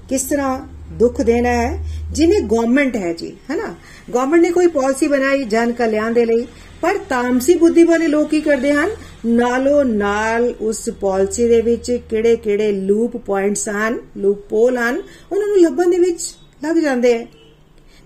[0.08, 0.60] ਕਿਸ ਤਰ੍ਹਾਂ
[0.92, 3.74] ਦੁੱਖ ਦੇਣਾ ਹੈ, ਜਿਵੇਂ ਗਵਰਨਮੈਂਟ ਹੈ ਜੀ, ਹੈਨਾ?
[4.14, 6.46] ਗਵਰਨਮੈਂਟ ਨੇ ਕੋਈ ਪਾਲਿਸੀ ਬਣਾਈ ਜਨ ਕਲਿਆਣ ਦੇ ਲਈ
[6.82, 8.88] ਪਰ ਤਾਮਸੀ ਬੁੱਧੀ ਵਾਲੇ ਲੋਕ ਕੀ ਕਰਦੇ ਹਨ?
[9.26, 15.02] ਨਾਲੋ ਨਾਲ ਉਸ ਪਾਲਿਸੀ ਦੇ ਵਿੱਚ ਕਿਹੜੇ-ਕਿਹੜੇ ਲੂਪ ਪੁਆਇੰਟਸ ਹਨ, ਲੂਪ ਪੋਲ ਹਨ,
[15.32, 17.26] ਉਹਨਾਂ ਨੂੰ ਲੱਭਣ ਦੇ ਵਿੱਚ ਲੱਗ ਜਾਂਦੇ ਆ।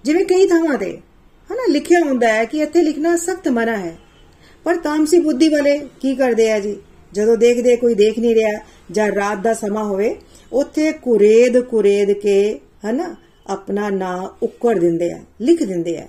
[0.04, 0.98] ਜਿਵੇਂ ਕਈ ਥਾਵਾਂ ਤੇ,
[1.52, 3.98] ਹਨਾ, ਲਿਖਿਆ ਹੁੰਦਾ ਹੈ ਕਿ ਇੱਥੇ ਲਿਖਣਾ ਸਖਤ ਮਨਾ ਹੈ।
[4.64, 6.76] ਪਰ ਤਾਮਸੀ ਬੁੱਧੀ ਵਾਲੇ ਕੀ ਕਰਦੇ ਆ ਜੀ?
[7.12, 8.60] ਜਦੋਂ ਦੇਖਦੇ ਕੋਈ ਦੇਖ ਨਹੀਂ ਰਿਹਾ
[8.90, 10.16] ਜਾਂ ਰਾਤ ਦਾ ਸਮਾਂ ਹੋਵੇ,
[10.52, 12.60] ਉੱਥੇ ਕੁਰੇਦ ਕੁਰੇਦ ਕੇ,
[12.90, 16.06] ਹਨਾ, ਆਪਣਾ ਨਾਂ ਉੱਕੜ ਦਿੰਦੇ ਆ, ਲਿਖ ਦਿੰਦੇ ਆ।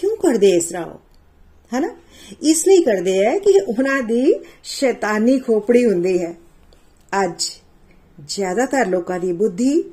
[0.00, 0.86] ਕਿਉਂ ਕਰਦੇ ਇਸ ਤਰ੍ਹਾਂ
[1.74, 1.90] ਹਨਾ?
[2.42, 4.34] ਇਸ ਲਈ ਕਰਦੇ ਆ ਕਿ ਉਹਨਾਂ ਦੀ
[4.64, 6.34] ਸ਼ੈਤਾਨੀ ਖੋਪੜੀ ਹੁੰਦੀ ਹੈ।
[7.24, 7.42] ਅੱਜ
[8.28, 9.84] ਜ਼ਿਆਦਾਤਰ ਲੋਕਾਂ ਦੀ ਬੁੱਧੀ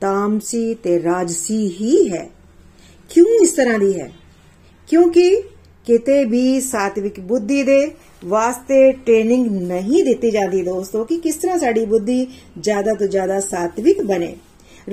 [0.00, 2.30] ਤਾਮਸੀ ਤੇ ਰਾਜਸੀ ਹੀ ਹੈ।
[3.14, 4.12] ਕਿਉਂ ਇਸ ਤਰ੍ਹਾਂ ਦੀ ਹੈ?
[4.88, 5.42] ਕਿਉਂਕਿ
[5.86, 7.90] ਕਿਤੇ ਵੀ ਸਾਤਵਿਕ ਬੁੱਧੀ ਦੇ
[8.24, 12.26] ਵਾਸਤੇ ਟ੍ਰੇਨਿੰਗ ਨਹੀਂ ਦਿੱਤੀ ਜਾਂਦੀ ਦੋਸਤੋ, ਕਿ ਕਿਸ ਤਰ੍ਹਾਂ ਸਾਡੀ ਬੁੱਧੀ
[12.60, 14.36] ਜ਼ਿਆਦਾ ਤੋਂ ਜ਼ਿਆਦਾ ਸਾਤਵਿਕ ਬਣੇ।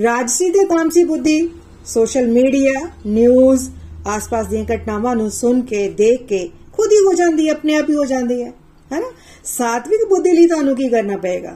[0.03, 1.49] ਰਾਜਸੀ ਤੇ ਤਾਮਸੀ ਬੁੱਧੀ,
[1.85, 3.69] ਸੋਸ਼ਲ ਮੀਡੀਆ, ਨਿਊਜ਼
[4.09, 7.89] ਆਸ-ਪਾਸ ਦੀਆਂ ਘਟਨਾਵਾਂ ਨੂੰ ਸੁਣ ਕੇ, ਦੇਖ ਕੇ ਖੁਦ ਹੀ ਹੋ ਜਾਂਦੀ ਹੈ, ਆਪਣੇ ਆਪ
[7.89, 8.51] ਹੀ ਹੋ ਜਾਂਦੀ ਹੈ,
[8.91, 9.11] ਹੈਨਾ?
[9.45, 11.55] ਸਾਤਵਿਕ ਬੁੱਧੀ ਲਈ ਤੁਹਾਨੂੰ ਕੀ ਕਰਨਾ ਪਏਗਾ?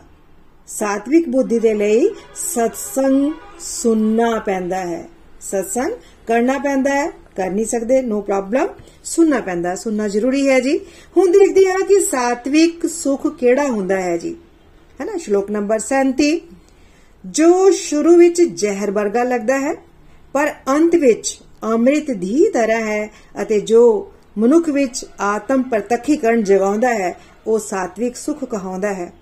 [0.67, 5.07] ਸਾਤਵਿਕ ਬੁੱਧੀ ਦੇ ਲਈ ਸਤਸੰਗ ਸੁਣਨਾ ਪੈਂਦਾ ਹੈ।
[5.41, 5.93] ਸਤਸੰਗ
[6.27, 8.67] ਕਰਨਾ ਪੈਂਦਾ ਹੈ, ਕਰ ਨਹੀਂ ਸਕਦੇ ਨੋ ਪ੍ਰੋਬਲਮ
[9.03, 10.77] ਸੁਣਨਾ ਪੈਂਦਾ ਸੁਣਨਾ ਜ਼ਰੂਰੀ ਹੈ ਜੀ।
[11.17, 14.35] ਹੁਣ ਦੇਖਦੇ ਹਾਂ ਕਿ ਸਾਤਵਿਕ ਸੁਖ ਕਿਹੜਾ ਹੁੰਦਾ ਹੈ ਜੀ,
[15.01, 15.17] ਹੈਨਾ?
[15.17, 16.31] ਸ਼ਲੋਕ ਨੰਬਰ 37
[17.23, 19.73] ਜੋ ਸ਼ੁਰੂ ਵਿੱਚ ਜ਼ਹਿਰ ਵਰਗਾ ਲੱਗਦਾ ਹੈ,
[20.33, 27.17] ਪਰ ਅੰਤ ਵਿੱਚ ਅੰਮ੍ਰਿਤ ਦੀ ਤਰ੍ਹਾਂ ਹੈ ਅਤੇ ਜੋ ਮਨੁੱਖ ਵਿੱਚ ਆਤਮ ਪ੍ਰਤੱਖੀਕਰਨ ਜਗਾਉਂਦਾ ਹੈ,
[27.47, 29.13] ਉਹ ਸਾਤਵਿਕ ਸੁਖ ਕਹਾਉਂਦਾ ਹੈ।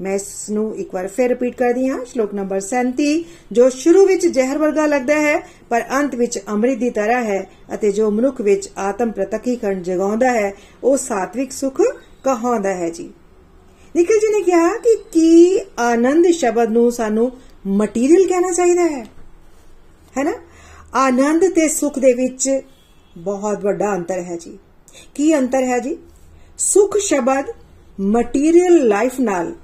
[0.00, 4.26] ਮੈਂ ਇਸ ਨੂੰ ਇੱਕ ਵਾਰ ਫਿਰ ਰਿਪੀਟ ਕਰਦੀ ਹਾਂ। ਸ਼ਲੋਕ ਨੰਬਰ 37 ਜੋ ਸ਼ੁਰੂ ਵਿੱਚ
[4.26, 8.70] ਜ਼ਹਿਰ ਵਰਗਾ ਲੱਗਦਾ ਹੈ, ਪਰ ਅੰਤ ਵਿੱਚ ਅੰਮ੍ਰਿਤ ਦੀ ਤਰ੍ਹਾਂ ਹੈ ਅਤੇ ਜੋ ਮਨੁੱਖ ਵਿੱਚ
[8.78, 11.80] ਆਤਮ ਪ੍ਰਤੱਖੀਕਰਨ ਜਗਾਉਂਦਾ ਹੈ, ਉਹ ਸਾਤਵਿਕ ਸੁਖ
[12.24, 13.12] ਕਹਾਉਂਦਾ ਹੈ ਜੀ।
[13.96, 17.32] ਨਿਕਲ ਜੀ ਨੇ ਕਿਹਾ ਕਿ ਕੀ ਆਨੰਦ ਸ਼ਬਦ ਨੂੰ ਸਾਨੂੰ
[17.66, 19.04] ਮਟੀਰੀਅਲ ਕਹਿਣਾ ਚਾਹੀਦਾ ਹੈ?
[20.18, 20.32] ਹੈ ਨਾ?
[20.94, 22.60] ਆਨੰਦ ਤੇ ਸੁਖ ਦੇ ਵਿੱਚ
[23.16, 24.58] ਬਹੁਤ ਵੱਡਾ ਅੰਤਰ ਹੈ ਜੀ।
[25.14, 25.96] ਕੀ ਅੰਤਰ ਹੈ ਜੀ?
[26.58, 27.44] ਸੁਖ ਸ਼ਬਦ
[28.00, 29.54] ਮਟੀਰੀਅਲ ਲਾਈਫ ਨਾਲ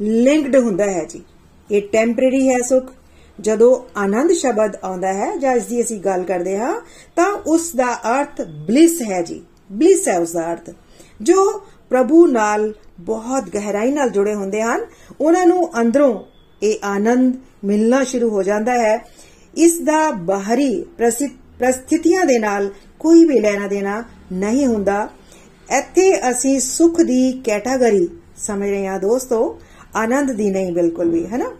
[0.00, 1.22] ਲਿੰਕਡ ਹੁੰਦਾ ਹੈ ਜੀ।
[1.70, 2.92] ਇਹ ਟੈਂਪਰੇਰੀ ਹੈ ਸੁਖ।
[3.40, 6.80] ਜਦੋਂ ਆਨੰਦ ਸ਼ਬਦ ਆਉਂਦਾ ਹੈ, ਜਾਂ ਇਸ ਦੀ ਅਸੀਂ ਗੱਲ ਕਰਦੇ ਹਾਂ,
[7.16, 10.70] ਤਾਂ ਉਸ ਦਾ ਅਰਥ ਬਲਿਸ ਹੈ ਜੀ। ਬਲਿਸ ਹੈ ਉਸ ਦਾ ਅਰਥ।
[11.22, 14.80] ਜੋ ਪ੍ਰਭੂ ਨਾਲ ਬਹੁਤ ਗਹਿਰਾਈ ਨਾਲ ਜੁੜੇ ਹੁੰਦੇ ਹਨ,
[15.20, 16.24] ਉਹਨਾਂ ਨੂੰ ਅੰਦਰੋਂ
[16.62, 19.25] ਇਹ ਆਨੰਦ ਮਿਲਣਾ ਸ਼ੁਰੂ ਹੋ ਜਾਂਦਾ ਹੈ।
[19.56, 25.08] ਇਸ ਦਾ ਬਾਹਰੀ ਪ੍ਰਸਥਿਤੀਆਂ ਦੇ ਨਾਲ ਕੋਈ ਵੀ ਲੈਣਾ ਦੇਣਾ ਨਹੀਂ ਹੁੰਦਾ।
[25.78, 29.58] ਇੱਥੇ ਅਸੀਂ ਸੁਖ ਦੀ ਕੈਟਾਗਰੀ ਸਮਝ ਰਹੇ ਹਾਂ ਦੋਸਤੋ।
[29.96, 31.50] ਆਨੰਦ ਦੀ ਨਹੀਂ, ਬਿਲਕੁਲ ਵੀ ਹੈ ਨਾ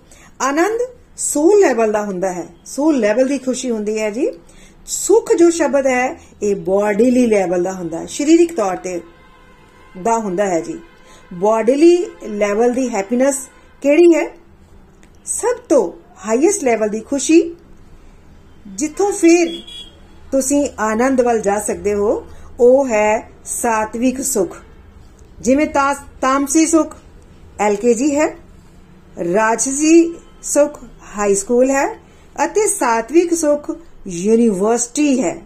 [0.41, 0.81] ਆਨੰਦ
[1.17, 4.31] ਸੋਲ ਲੈਵਲ ਦਾ ਹੁੰਦਾ ਹੈ। ਸੋਲ ਲੈਵਲ ਦੀ ਖੁਸ਼ੀ ਹੁੰਦੀ ਹੈ ਜੀ।
[4.87, 9.01] ਸੁਖ ਜੋ ਸ਼ਬਦ ਹੈ, ਇਹ ਬਾਡੀਲੀ ਲੈਵਲ ਦਾ ਹੁੰਦਾ ਹੈ। ਸਰੀਰਕ ਤੌਰ ਤੇ
[10.03, 10.79] ਦਾ ਹੁੰਦਾ ਹੈ ਜੀ।
[11.35, 11.97] ਬਾਡੀਲੀ
[12.29, 13.37] ਲੈਵਲ ਦੀ ਹੈਪੀਨੈਸ
[13.83, 14.27] ਕਿਹੜੀ ਹੈ?
[15.27, 15.93] ਸਭ ਤੋਂ
[16.27, 17.41] ਹਾਈਐਸਟ ਲੈਵਲ ਦੀ ਖੁਸ਼ੀ
[18.67, 19.63] ਜਿੱਥੋਂ ਫਿਰ
[20.33, 22.27] ਤੁਸੀਂ ਆਨੰਦ ਵੱਲ ਜਾ ਸਕਦੇ ਹੋ,
[22.61, 24.57] ਉਹ ਹੈ ਸਾਤਵਿਕ ਸੁਖ।
[25.41, 25.67] ਜਿਵੇਂ
[26.21, 26.97] ਤਾਮਸੀ ਸੁਖ
[27.61, 28.37] ਐਲਕੇਜੀ ਹੈ।
[29.35, 30.81] ਰਾਜਸੀ ਸੁਖ,
[31.17, 31.95] ਹਾਈ ਸਕੂਲ ਹੈ।
[32.45, 33.71] ਅਤੇ ਸਾਤਵਿਕ ਸੁਖ,
[34.07, 35.37] ਯੂਨੀਵਰਸਿਟੀ ਹੈ।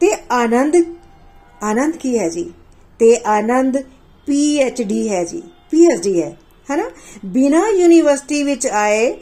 [0.00, 0.76] ਤੇ ਆਨੰਦ
[1.62, 2.52] ਆਨੰਦ ਕੀ ਹੈ ਜੀ?
[2.98, 3.78] ਤੇ ਆਨੰਦ
[4.26, 6.36] ਪੀ ਐਚ ਡੀ ਹੈ ਜੀ। ਪੀ ਐਚ ਡੀ ਹੈ
[6.70, 6.90] ਹੈਨਾ
[7.24, 9.16] ਬਿਨਾ ਯੂਨੀਵਰਸਿਟੀ ਵਿੱਚ ਆਏ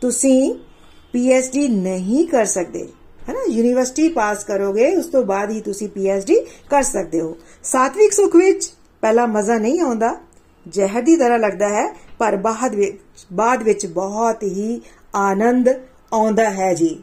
[0.00, 0.54] ਤੁਸੀਂ
[1.14, 2.86] ਪੀ ਐਚ ਡੀ ਨਹੀਂ ਕਰ ਸਕਦੇ
[3.28, 6.40] ਹੈਨਾ ਯੂਨੀਵਰਸਿਟੀ ਪਾਸ ਕਰੋਗੇ ਉਸ ਤੋਂ ਬਾਅਦ ਹੀ ਤੁਸੀਂ ਪੀ ਐਚ ਡੀ
[6.70, 8.70] ਕਰ ਸਕਦੇ ਹੋ ਸਾਤਵਿਕ ਸੁਖ ਵਿੱਚ
[9.02, 10.14] ਪਹਿਲਾ ਮਜ਼ਾ ਨਹੀਂ ਆਉਂਦਾ
[10.66, 11.86] ਜ਼ਹਿਰ ਦੀ ਤਰ੍ਹਾਂ ਲੱਗਦਾ ਹੈ
[12.18, 14.80] ਪਰ ਬਾਅਦ ਵਿੱਚ ਬਾਅਦ ਵਿੱਚ ਬਹੁਤ ਹੀ
[15.16, 15.68] ਆਨੰਦ
[16.12, 16.96] ਆਉਂਦਾ ਹੈ ਜੀ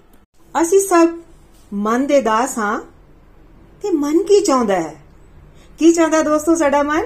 [0.55, 1.09] ਅਸੀਂ ਸਭ
[1.71, 2.79] ਮਨ ਦੇ ਦਾਸ ਹਾਂ
[3.83, 4.95] ਤੇ ਮਨ ਕੀ ਚਾਹੁੰਦਾ ਹੈ
[5.79, 7.05] ਕੀ ਚਾਹੁੰਦਾ ਦੋਸਤੋ ਸਾਡਾ ਮਨ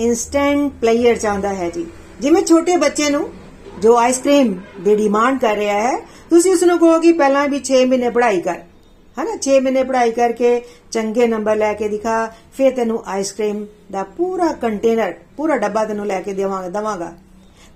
[0.00, 1.86] ਇਨਸਟੈਂਟ ਪਲੇਅਰ ਚਾਹੁੰਦਾ ਹੈ ਜੀ
[2.20, 3.28] ਜਿਵੇਂ ਛੋਟੇ ਬੱਚੇ ਨੂੰ
[3.82, 5.98] ਜੋ ਆਈਸਕ੍ਰੀਮ ਦੀ ਡਿਮਾਂਡ ਕਰ ਰਿਹਾ ਹੈ
[6.30, 8.58] ਤੁਸੀਂ ਉਸ ਨੂੰ ਕਹੋ ਕਿ ਪਹਿਲਾਂ ਵੀ 6 ਮਹੀਨੇ ਪੜ੍ਹਾਈ ਕਰ।
[9.16, 9.36] ਹਨਾ?
[9.42, 10.62] 6 ਮਹੀਨੇ ਪੜ੍ਹਾਈ ਕਰਕੇ
[10.92, 16.20] ਚੰਗੇ ਨੰਬਰ ਲੈ ਕੇ ਦਿਖਾ, ਫਿਰ ਤੈਨੂੰ ਆਈਸਕ੍ਰੀਮ ਦਾ ਪੂਰਾ ਕੰਟੇਨਰ ਪੂਰਾ ਡੱਬਾ ਤੈਨੂੰ ਲੈ
[16.20, 17.12] ਕੇ ਦੇਵਾਂਗਾ, ਦਵਾਂਗਾ।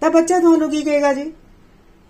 [0.00, 1.32] ਤਾਂ ਬੱਚਾ ਤੁਹਾਨੂੰ ਕੀ ਕਹੇਗਾ ਜੀ?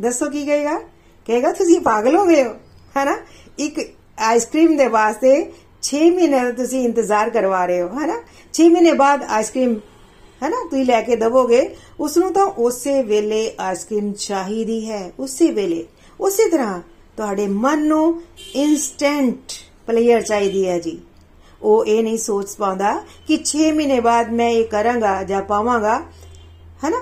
[0.03, 0.79] ਦੱਸੋ ਕੀ ਕਹੇਗਾ?
[1.27, 2.55] ਕਹੇਗਾ, ਤੁਸੀਂ ਪਾਗਲ ਹੋ ਗਏ ਹੋ।
[2.97, 3.17] ਹੈਨਾ?
[3.59, 3.81] ਇੱਕ
[4.19, 5.53] ਆਈਸਕ੍ਰੀਮ ਦੇ ਵਾਸਤੇ
[5.83, 8.21] 6 ਮਹੀਨੇ ਦਾ ਤੁਸੀਂ ਇੰਤਜ਼ਾਰ ਕਰਵਾ ਰਹੇ ਹੋ, ਹੈਨਾ?
[8.55, 9.75] 6 ਮਹੀਨੇ ਬਾਅਦ ਆਈਸਕ੍ਰੀਮ
[10.43, 15.85] ਹੈਨਾ, ਤੁਸੀਂ ਲੈ ਕੇ ਦਵੋਗੇ ਉਸ ਨੂੰ ਤਾਂ ਉਸੇ ਵੇਲੇ ਆਈਸਕ੍ਰੀਮ ਚਾਹੀਦੀ ਹੈ, ਉਸੇ ਵੇਲੇ।
[16.21, 16.83] ਉਸੇ ਤਰ੍ਹਾਂ
[17.17, 18.23] ਤੁਹਾਡੇ ਮਨ ਨੂੰ
[18.55, 19.53] ਇਨਸਟੈਂਟ
[19.87, 21.01] ਪਲੇਅਰ ਚਾਹੀਦੀ ਹੈ ਜੀ।
[21.63, 25.99] ਉਹ ਇਹ ਨਹੀਂ ਸੋਚ ਪਾਉਂਦਾ ਕਿ 6 ਮਹੀਨੇ ਬਾਅਦ ਮੈਂ ਇਹ ਕਰਾਂਗਾ ਜਾਂ ਪਾਵਾਂਗਾ,
[26.85, 26.99] ਹੈਨਾ?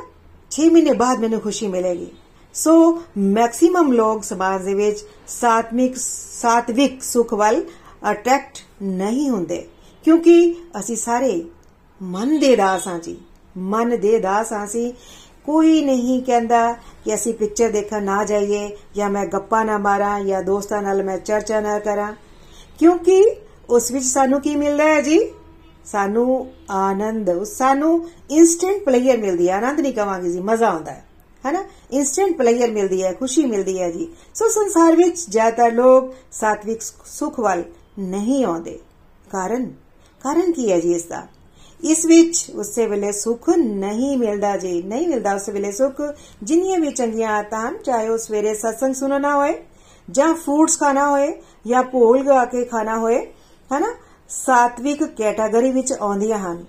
[0.51, 2.07] 6 ਮਹੀਨੇ ਬਾਅਦ ਮੈਨੂੰ ਖੁਸ਼ੀ ਮਿਲੇਗੀ।
[2.55, 7.65] ਸੋ ਮੈਕਸਿਮਮ ਲੋਕ ਸਮਾਜ ਦੇ ਵਿੱਚ ਸਾਤਮਿਕ ਸਾਤਵਿਕ ਸੁਖ ਵੱਲ
[8.11, 9.69] ਅਟਰੈਕਟ ਨਹੀਂ ਹੁੰਦੇ।
[10.05, 11.45] ਕਿਉਂਕਿ ਅਸੀਂ ਸਾਰੇ
[12.03, 13.17] ਮਨ ਦੇ ਦਾਸ ਹਾਂ ਜੀ।
[13.57, 14.95] ਮਨ ਦੇ ਦਾਸ ਹਾਂ ਸੀ
[15.47, 16.73] ਕੋਈ ਨਹੀਂ ਕਹਿੰਦਾ
[17.05, 21.19] ਕਿ ਅਸੀਂ ਪਿਕਚਰ ਦੇਖਣ ਨਾ ਜਾਈਏ ਜਾਂ ਮੈਂ ਗੱਪਾਂ ਨਾ ਮਾਰਾਂ ਜਾਂ ਦੋਸਤਾਂ ਨਾਲ ਮੈਂ
[21.19, 22.13] ਚਰਚਾ ਨਾ ਕਰਾਂ।
[22.79, 23.37] ਕਿਉਂਕਿ
[23.71, 25.31] ਉਸ ਵਿੱਚ ਸਾਨੂੰ ਕੀ ਮਿਲਦਾ ਹੈ ਜੀ?
[25.87, 31.05] ਸਾਨੂੰ ਆਨੰਦ, ਸਾਨੂੰ ਇਨਸਟੈਂਟ ਪਲੇਅਰ ਮਿਲਦੀ ਹੈ। ਆਨੰਦ ਨਹੀਂ ਕਵਾਂਗੇ ਜੀ, ਮਜ਼ਾ ਆਉਂਦਾ ਹੈ।
[31.47, 31.65] ਹੈਨਾ?
[31.93, 37.41] ਇਨਸਟੈਂਟ ਪਲੇਅਰ ਮਿਲਦੀ ਹੈ, ਖੁਸ਼ੀ ਮਿਲਦੀ ਹੈ ਜੀ। ਸੋ ਸੰਸਾਰ ਵਿੱਚ ਜ਼ਿਆਦਾਤਰ ਲੋਕ ਸਾਤਵਿਕ ਸੁਖ
[37.41, 37.65] ਵੱਲ
[37.99, 38.79] ਨਹੀਂ ਆਉਂਦੇ।
[39.31, 39.71] ਕਾਰਨ?
[40.23, 41.27] ਕਾਰਨ ਕੀ ਹੈ ਜੀ ਇਸ ਦਾ?
[41.85, 46.01] ਇਸ ਵਿੱਚ ਉਸੇ ਵੇਲੇ ਸੁਖ ਨਹੀਂ ਮਿਲਦਾ ਜੀ, ਨਹੀਂ ਮਿਲਦਾ ਉਸ ਵੇਲੇ ਸੁਖ।
[46.43, 49.55] ਜਿੰਨੀਆਂ ਵੀ ਚੰਗੀਆਂ ਆਤਾਂ ਚਾਹੇ ਉਹ ਸਵੇਰੇ ਸਤਸੰਗ ਸੁਣਨਾ ਹੋਏ,
[50.11, 53.27] ਜਾਂ ਫੂਡਸ ਖਾਣਾ ਹੋਏ, ਜਾਂ ਭੋਲ ਗਾ ਕੇ ਖਾਣਾ ਹੋਏ,
[53.73, 53.95] ਹੈਨਾ?
[54.29, 56.65] ਸਾਤਵਿਕ ਕੈਟਾਗਰੀ ਵਿੱਚ ਆਉਂਦੀਆਂ ਹਨ।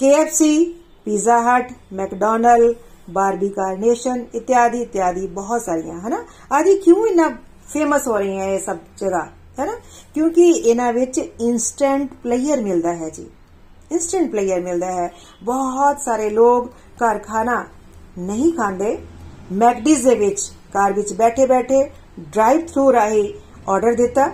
[0.00, 0.64] KFC
[1.04, 2.74] Pizza Hut McDonald
[3.10, 6.24] Barbeque Nation ਇਤਿਆਦੀ ਇਤਿਆਦੀ ਬਹੁਤ ਸਾਰੀਆਂ, ਹਨਾ?
[6.52, 7.28] ਆਦਿ ਕਿਉਂ ਇਨਾ
[7.72, 9.24] ਫੇਮਸ ਹੋ ਰਹੀਆਂ ਇਹ ਸਭ ਜਗ੍ਹਾ,
[9.58, 9.72] ਹੈਨਾ?
[10.14, 13.26] ਕਿਉਂਕਿ ਇਹਨਾਂ ਵਿੱਚ ਇਨਸਟੈਂਟ ਪਲੇਅਰ ਮਿਲਦਾ ਹੈ ਜੀ।
[13.92, 17.64] ਇਨਸਟੈਂਟ ਪਲੇਅਰ ਮਿਲਦਾ ਹੈ। ਬਹੁਤ ਸਾਰੇ ਲੋਕ ਘਰ ਖਾਣਾ
[18.18, 18.98] ਨਹੀਂ ਖਾਂਦੇ।
[19.52, 20.40] ਮੈਕਡੀਜ਼ ਦੇ ਵਿੱਚ
[20.72, 23.34] ਕਾਰ ਵਿੱਚ ਬੈਠੇ ਬੈਠੇ ਡਰਾਈਵ ਥਰੂ ਰਾਹੀਂ
[23.68, 24.32] ਆਰਡਰ ਦਿੱਤਾ।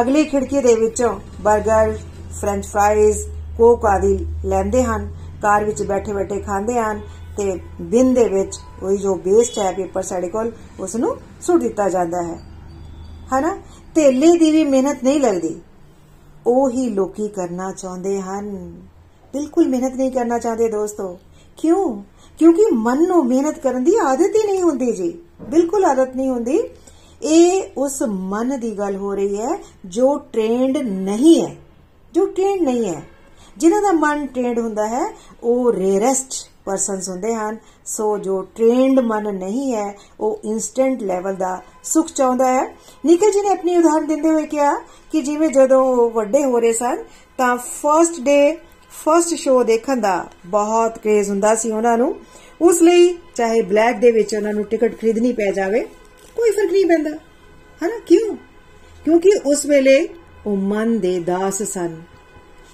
[0.00, 1.98] ਅਗਲੀ ਖਿੜਕੀ ਦੇ ਵਿੱਚੋਂ 버ਗਰ
[2.40, 3.18] ਫ੍ਰੈਂਚ ਫ੍ਰਾਈਜ਼
[3.58, 7.00] ਕੋਕ ਆਦਿ ਲੈਂਦੇ ਹਨ। ਕਾਰ ਵਿੱਚ ਬੈਠੇ ਬੈਠੇ ਖਾਂਦੇ ਹਨ
[7.36, 11.88] ਤੇ ਬਿਨ ਦੇ ਵਿੱਚ ਉਹੀ ਜੋ ਵੇਸਟ ਹੈ ਪੇਪਰ ਸਾਡੇ ਕੋਲ ਉਸ ਨੂੰ ਸੁੱਟ ਦਿੱਤਾ
[11.88, 12.38] ਜਾਂਦਾ ਹੈ।
[13.32, 13.56] ਹਨਾ?
[13.94, 15.60] ਤੇਲੇ ਦੀ ਵੀ ਮਿਹਨਤ ਨਹੀਂ ਲੱਗਦੀ।
[16.46, 18.80] ਉਹ ਹੀ ਲੋਕੀ ਕਰਨਾ ਚਾਹੁੰਦੇ ਹਨ।
[19.32, 21.18] ਬਿਲਕੁਲ ਮਿਹਨਤ ਨਹੀਂ ਕਰਨਾ ਚਾਹਦੇ ਦੋਸਤੋ।
[21.56, 22.02] ਕਿਉਂ?
[22.38, 25.18] ਕਿਉਂਕਿ ਮਨ ਨੂੰ ਮਿਹਨਤ ਕਰਨ ਦੀ ਆਦਤ ਹੀ ਨਹੀਂ ਹੁੰਦੀ ਜੀ।
[25.50, 26.60] ਬਿਲਕੁਲ ਆਦਤ ਨਹੀਂ ਹੁੰਦੀ।
[27.22, 31.56] ਇਹ ਉਸ ਮਨ ਦੀ ਗੱਲ ਹੋ ਰਹੀ ਹੈ ਜੋ ਟ੍ਰੇਨਡ ਨਹੀਂ ਹੈ।
[32.12, 33.02] ਜੋ ਟ੍ਰੇਨਡ ਨਹੀਂ ਹੈ।
[33.56, 39.34] ਜਿਨ੍ਹਾਂ ਦਾ ਮਨ ਟ੍ਰੇਨਡ ਹੁੰਦਾ ਹੈ, ਉਹ ਰੇਅਰੈਸਟ ਪਰਸਨਸ ਹੁੰਦੇ ਹਨ। ਸੋ ਜੋ ਟ੍ਰੇਨਡ ਮਨ
[39.34, 44.28] ਨਹੀਂ ਹੈ, ਉਹ ਇਨਸਟੈਂਟ ਲੈਵਲ ਦਾ ਸੁਖ ਚਾਹੁੰਦਾ ਹੈ। ਨਿਕਲ ਜੀ ਨੇ ਆਪਣੀ ਉਦਾਹਰਨ ਦਿੰਦੇ
[44.28, 44.74] ਹੋਏ ਕਿਹਾ
[45.12, 47.04] ਕਿ ਜਿਵੇਂ ਜਦੋਂ ਉਹ ਵੱਡੇ ਹੋ ਰਹੇ ਸਨ,
[47.38, 48.56] ਤਾਂ ਫਰਸਟ ਡੇ
[49.04, 52.20] ਫਰਸਟ ਸ਼ੋਅ ਦੇਖਣ ਦਾ ਬਹੁਤ ਕ੍ਰੇਜ਼ ਹੁੰਦਾ ਸੀ ਉਹਨਾਂ ਨੂੰ।
[52.60, 55.80] ਉਸ ਲਈ ਚਾਹੇ ਬਲੈਕ ਦੇ ਵਿੱਚ ਉਹਨਾਂ ਨੂੰ ਟਿਕਟ ਖਰੀਦਣੀ ਪੈ ਜਾਵੇ,
[56.36, 57.10] ਕੋਈ ਫ਼ਰਕ ਨਹੀਂ ਪੈਂਦਾ।
[57.84, 58.00] ਹਨਾ?
[58.06, 58.36] ਕਿਉਂ?
[59.04, 60.08] ਕਿਉਂਕਿ ਉਸ ਵੇਲੇ
[60.46, 62.02] ਉਹ ਮਨ ਦੇ ਦਾਸ ਸਨ।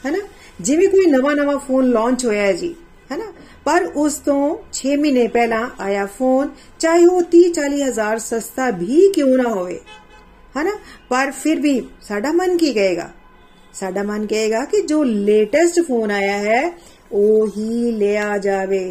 [0.08, 0.18] ਹਨਾ?
[0.60, 2.74] ਜਿਵੇਂ ਕੋਈ ਨਵਾਂ ਨਵਾਂ ਫੋਨ ਲਾਂਚ ਹੋਇਆ ਹੈ ਜੀ
[3.10, 3.32] ਹਨਾ
[3.64, 4.40] ਪਰ ਉਸ ਤੋਂ
[4.74, 9.78] 6 ਮਹੀਨੇ ਪਹਿਲਾਂ ਆਇਆ ਫੋਨ ਚਾਹੇ ਉਹ 30 40 ਹਜ਼ਾਰ ਸਸਤਾ ਵੀ ਕਿਉਂ ਨਾ ਹੋਵੇ
[10.56, 10.70] ਹਨਾ
[11.08, 13.08] ਪਰ ਫਿਰ ਵੀ ਸਾਡਾ ਮਨ ਕੀ ਕਹੇਗਾ
[13.74, 16.62] ਸਾਡਾ ਮਨ ਕਹੇਗਾ ਕਿ ਜੋ ਲੇਟੈਸਟ ਫੋਨ ਆਇਆ ਹੈ
[17.12, 18.84] ਉਹ ਹੀ ਲਿਆ ਜਾਵੇ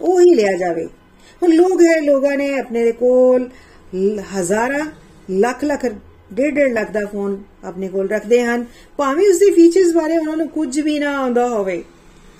[0.00, 0.86] ਉਹ ਹੀ ਲਿਆ ਜਾਵੇ
[1.42, 3.48] ਹੁਣ ਲੋਕ ਹੈ ਲੋਕਾਂ ਨੇ ਆਪਣੇ ਕੋਲ
[4.36, 4.84] ਹਜ਼ਾਰਾਂ
[5.30, 5.86] ਲੱਖ ਲੱਖ
[6.32, 8.64] ਡੇਢ ਡੇਢ ਲੱਖ ਦਾ ਫੋਨ ਆਪਣੇ ਕੋਲ ਰੱਖਦੇ ਹਨ
[8.98, 11.82] ਭਾਵੇਂ ਉਸ ਦੇ ਫੀਚਰਸ ਬਾਰੇ ਉਹਨਾਂ ਨੂੰ ਕੁਝ ਵੀ ਨਾ ਆਉਂਦਾ ਹੋਵੇ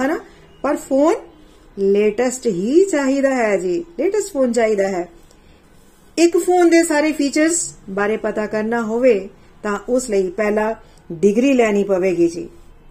[0.01, 0.19] ਹਨਾ
[0.63, 1.15] ਪਰ ਫੋਨ
[1.79, 5.09] ਲੇਟੈਸਟ ਹੀ ਚਾਹੀਦਾ ਹੈ ਜੀ, ਲੇਟੈਸਟ ਫੋਨ ਚਾਹੀਦਾ ਹੈ।
[6.19, 9.29] ਇੱਕ ਫੋਨ ਦੇ ਸਾਰੇ ਫੀਚਰਸ ਬਾਰੇ ਪਤਾ ਕਰਨਾ ਹੋਵੇ
[9.63, 10.75] ਤਾਂ ਉਸ ਲਈ ਪਹਿਲਾਂ
[11.13, 12.49] ਡਿਗਰੀ ਲੈਣੀ ਪਵੇਗੀ ਜੀ।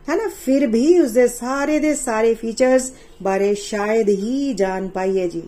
[0.09, 0.31] ਹੈਨਾ?
[0.45, 2.91] ਫਿਰ ਵੀ ਉਸ ਦੇ ਸਾਰੇ ਦੇ ਸਾਰੇ ਫੀਚਰਸ
[3.23, 5.43] ਬਾਰੇ ਸ਼ਾਇਦ ਹੀ ਜਾਣ ਪਾਈਏ ਜੀ।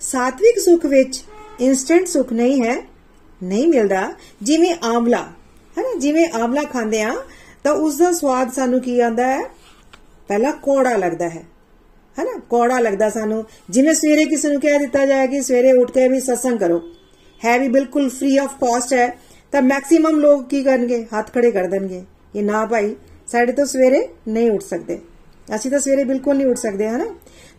[0.00, 1.24] ਸਾਤਵਿਕ ਸੁਖ ਵਿੱਚ
[1.60, 2.88] ਇਨਸਟੈਂਟ ਸੁਖ ਨਹੀਂ ਹੈ,
[3.42, 5.22] ਨਹੀਂ ਮਿਲਦਾ। ਜਿਵੇਂ ਆਮਲਾ
[5.78, 5.94] ਹੈਨਾ?
[5.98, 7.16] ਜਿਵੇਂ ਆਮਲਾ ਖਾਂਦੇ ਆ
[7.64, 9.42] ਤਾਂ ਉਸ ਦਾ ਸਵਾਦ ਸਾਨੂੰ ਕੀ ਆਂਦਾ ਹੈ?
[10.28, 11.42] ਪਹਿਲਾਂ ਕੋੜਾ ਲੱਗਦਾ ਹੈ।
[12.18, 12.40] ਹੈਨਾ?
[12.50, 16.20] ਕੋੜਾ ਲੱਗਦਾ ਸਾਨੂੰ। ਜਿਵੇਂ ਸਵੇਰੇ ਕਿਸੇ ਨੂੰ ਕਹਿ ਦਿੱਤਾ ਜਾਏ ਕਿ ਸਵੇਰੇ ਉੱਠ ਕੇ ਵੀ
[16.20, 16.82] ਸਤਸੰਗ ਕਰੋ।
[17.44, 19.18] ਹੈ ਵੀ ਬਿਲਕੁਲ ਫ੍ਰੀ ਆਫ ਕਾਸਟ ਹੈ।
[19.52, 21.06] ਤਾਂ ਮੈਕਸਿਮਮ ਲੋਕ ਕੀ ਕਰਨਗੇ?
[21.18, 24.98] ਹੱਥ ਖੜੇ ਕਰ ਦੇਣਗੇ। ਕਿ ਨਾ ਭਾਈ, ਸਾਡੇ ਤੋਂ ਸਵੇਰੇ ਨਹੀਂ ਉੱਠ ਸਕਦੇ।
[25.54, 27.06] ਅਸੀਂ ਤਾਂ ਸਵੇਰੇ ਬਿਲਕੁਲ ਨਹੀਂ ਉੱਠ ਸਕਦੇ, ਹਨਾ?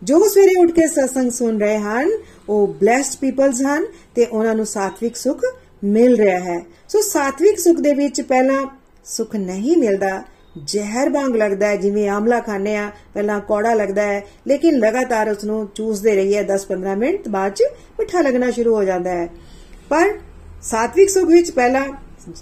[0.03, 2.09] ਜੋ ਸਵੇਰੇ ਉੱਠ ਕੇ ਸਤਸੰਗ ਸੁਣ ਰਹੇ ਹਨ,
[2.49, 5.41] ਉਹ ਬlesed ਪੀਪਲਸ ਹਨ ਤੇ ਉਹਨਾਂ ਨੂੰ ਸਾਤਵਿਕ ਸੁਖ
[5.83, 8.65] ਮਿਲ ਰਿਹਾ ਹੈ। ਸੋ ਸਾਤਵਿਕ ਸੁਖ ਦੇ ਵਿੱਚ ਪਹਿਲਾਂ
[9.05, 10.23] ਸੁਖ ਨਹੀਂ ਮਿਲਦਾ।
[10.65, 15.43] ਜ਼ਹਿਰ ਵਾਂਗ ਲੱਗਦਾ ਹੈ, ਜਿਵੇਂ ਆਮਲਾ ਖਾਣੇ ਆ ਪਹਿਲਾਂ ਕੌੜਾ ਲੱਗਦਾ ਹੈ, ਲੇਕਿਨ ਲਗਾਤਾਰ ਉਸ
[15.43, 17.63] ਨੂੰ ਚੂਸਦੇ ਰਹੀਏ 10-15 ਮਿੰਟ ਬਾਅਦ ਚ
[17.99, 19.29] ਮਿੱਠਾ ਲੱਗਣਾ ਸ਼ੁਰੂ ਹੋ ਜਾਂਦਾ ਹੈ।
[19.89, 20.13] ਪਰ
[20.61, 21.85] ਸਾਤਵਿਕ ਸੁਖ ਵਿੱਚ ਪਹਿਲਾਂ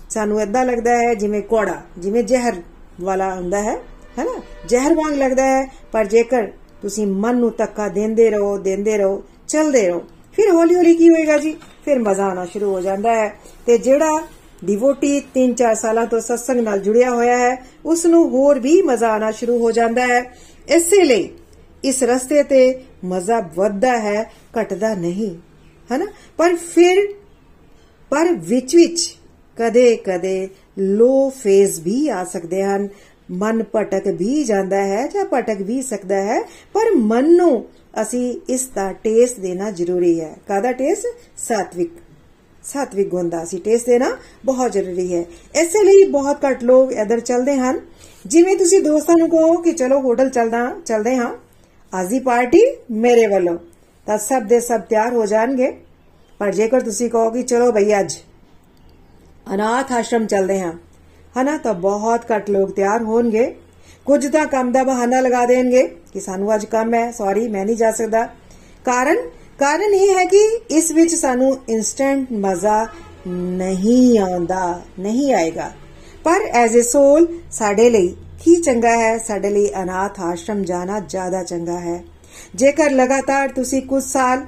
[0.10, 2.54] ਸਾਨੂੰ ਇਦਾਂ ਲੱਗਦਾ ਹੈ, ਜਿਵੇਂ ਕੌੜਾ, ਜਿਵੇਂ ਜ਼ਹਿਰ
[3.02, 3.76] ਵਾਲਾ ਹੁੰਦਾ ਹੈ,
[4.20, 4.42] ਹੈਨਾ?
[4.68, 6.48] ਜ਼ਹਿਰ ਵਾਂਗ ਲੱਗਦਾ ਹੈ, ਪਰ ਜੇਕਰ
[6.82, 10.04] ਤੁਸੀਂ ਮਨ ਨੂੰ ਤੱਕਾ ਦਿੰਦੇ ਰਹੋ ਦਿੰਦੇ ਰਹੋ, ਚਲਦੇ ਰਹੋ,
[10.34, 11.56] ਫਿਰ ਹੌਲੀ ਹੌਲੀ ਕੀ ਹੋਏਗਾ ਜੀ?
[11.86, 13.34] ਫਿਰ ਮਜ਼ਾ ਆਣਾ ਸ਼ੁਰੂ ਹੋ ਜਾਂਦਾ ਹੈ।
[13.66, 14.10] ਤੇ ਜਿਹੜਾ
[14.66, 19.32] ਡਿਵੋਟੀ 3-4 ਸਾਲਾਂ ਤੋਂ ਸਤਸੰਗ ਨਾਲ ਜੁੜਿਆ ਹੋਇਆ ਹੈ। ਉਸ ਨੂੰ ਹੋਰ ਵੀ ਮਜ਼ਾ ਆਣਾ
[19.32, 20.38] ਸ਼ੁਰੂ ਹੋ ਜਾਂਦਾ ਹੈ।
[20.70, 21.30] ਇਸੇ ਲਈ
[21.84, 25.36] ਇਸ ਰਸਤੇ ਤੇ ਮਜ਼ਾ ਵੱਧਦਾ ਹੈ, ਘਟਦਾ ਨਹੀਂ।
[25.92, 26.06] ਹੈਨਾ?
[26.38, 27.08] ਪਰ ਫਿਰ,
[28.10, 29.16] ਪਰ ਵਿੱਚ ਵਿੱਚ
[29.58, 32.88] ਕਦੇ ਕਦੇ ਲੋ ਫੇਜ਼ ਵੀ ਆ ਸਕਦੇ ਹਨ।
[33.32, 36.42] ਮਨ ਭਟਕ ਵੀ ਜਾਂਦਾ ਹੈ ਜਾਂ ਭਟਕ ਵੀ ਸਕਦਾ ਹੈ।
[36.74, 37.66] ਪਰ ਮਨ ਨੂੰ
[38.02, 41.06] ਅਸੀਂ ਇਸ ਦਾ ਟੇਸਟ ਦੇਣਾ ਜ਼ਰੂਰੀ ਹੈ। ਕਾਦਾ ਟੇਸਟ
[41.38, 41.92] ਸਾਤਵਿਕ
[42.68, 44.10] ਸਾਤਵਿਕ ਗੁਣ ਦਾ ਅਸੀਂ ਟੇਸਟ ਦੇਣਾ
[44.46, 45.24] ਬਹੁਤ ਜ਼ਰੂਰੀ ਹੈ
[45.56, 47.80] ਇਸੇ ਲਈ ਬਹੁਤ ਘੱਟ ਲੋਕ ਇਧਰ ਚੱਲਦੇ ਹਨ
[48.26, 51.32] ਜਿਵੇਂ ਤੁਸੀਂ ਦੋਸਤਾਂ ਨੂੰ ਕਹੋ ਕਿ ਚਲੋ ਹੋਟਲ ਚੱਲਦਾ ਚੱਲਦੇ ਹਾਂ
[51.94, 52.62] ਅੱਜ ਦੀ ਪਾਰਟੀ
[52.98, 53.58] ਮੇਰੇ ਵੱਲੋਂ
[54.08, 55.72] ਤਾਂ ਸਭ ਦੇ ਸਭ ਤਿਆਰ ਹੋ ਜਾਣਗੇ
[56.40, 58.18] ਪਰ ਜੇਕਰ ਤੁਸੀਂ ਕਹੋ ਕਿ ਚਲੋ ਭਈ ਅੱਜ
[59.48, 60.72] ਅਨਾਥ ਆਸ਼ਰਮ ਚੱਲਦੇ ਹਾਂ
[61.36, 63.54] ਹਨਾ ਤਾਂ ਬਹੁਤ ਘੱਟ ਲੋਕ ਤਿਆਰ ਹੋਣਗੇ
[64.06, 67.76] ਕੁਝ ਤਾਂ ਕੰਮ ਦਾ ਬਹਾਨਾ ਲਗਾ ਦੇਣਗੇ ਕਿ ਸਾਨੂੰ ਅੱਜ ਕੰਮ ਹੈ ਸੌਰੀ ਮੈਂ ਨਹੀਂ
[67.78, 68.28] ਜਾ ਸਕਦਾ
[68.86, 69.18] ਕਾਰਨ
[69.60, 70.40] ਕਾਰਨ ਇਹ ਹੈ ਕਿ
[70.72, 72.88] ਇਸ ਵਿੱਚ ਸਾਨੂੰ ਇਨਸਟੈਂਟ ਮਜ਼ਾ
[73.28, 75.72] ਨਹੀਂ ਆਉਂਦਾ, ਨਹੀਂ ਆਏਗਾ।
[76.24, 78.08] ਪਰ ਐਜ਼ ਅ ਸੋਲ ਸਾਡੇ ਲਈ
[78.44, 79.18] ਕੀ ਚੰਗਾ ਹੈ?
[79.18, 82.04] ਸਾਡੇ ਲਈ ਅਨਾਥ ਆਸ਼ਰਮ ਜਾਣਾ ਜ਼ਿਆਦਾ ਚੰਗਾ ਹੈ।
[82.56, 84.46] ਜੇਕਰ ਲਗਾਤਾਰ ਤੁਸੀਂ ਕੁਝ ਸਾਲ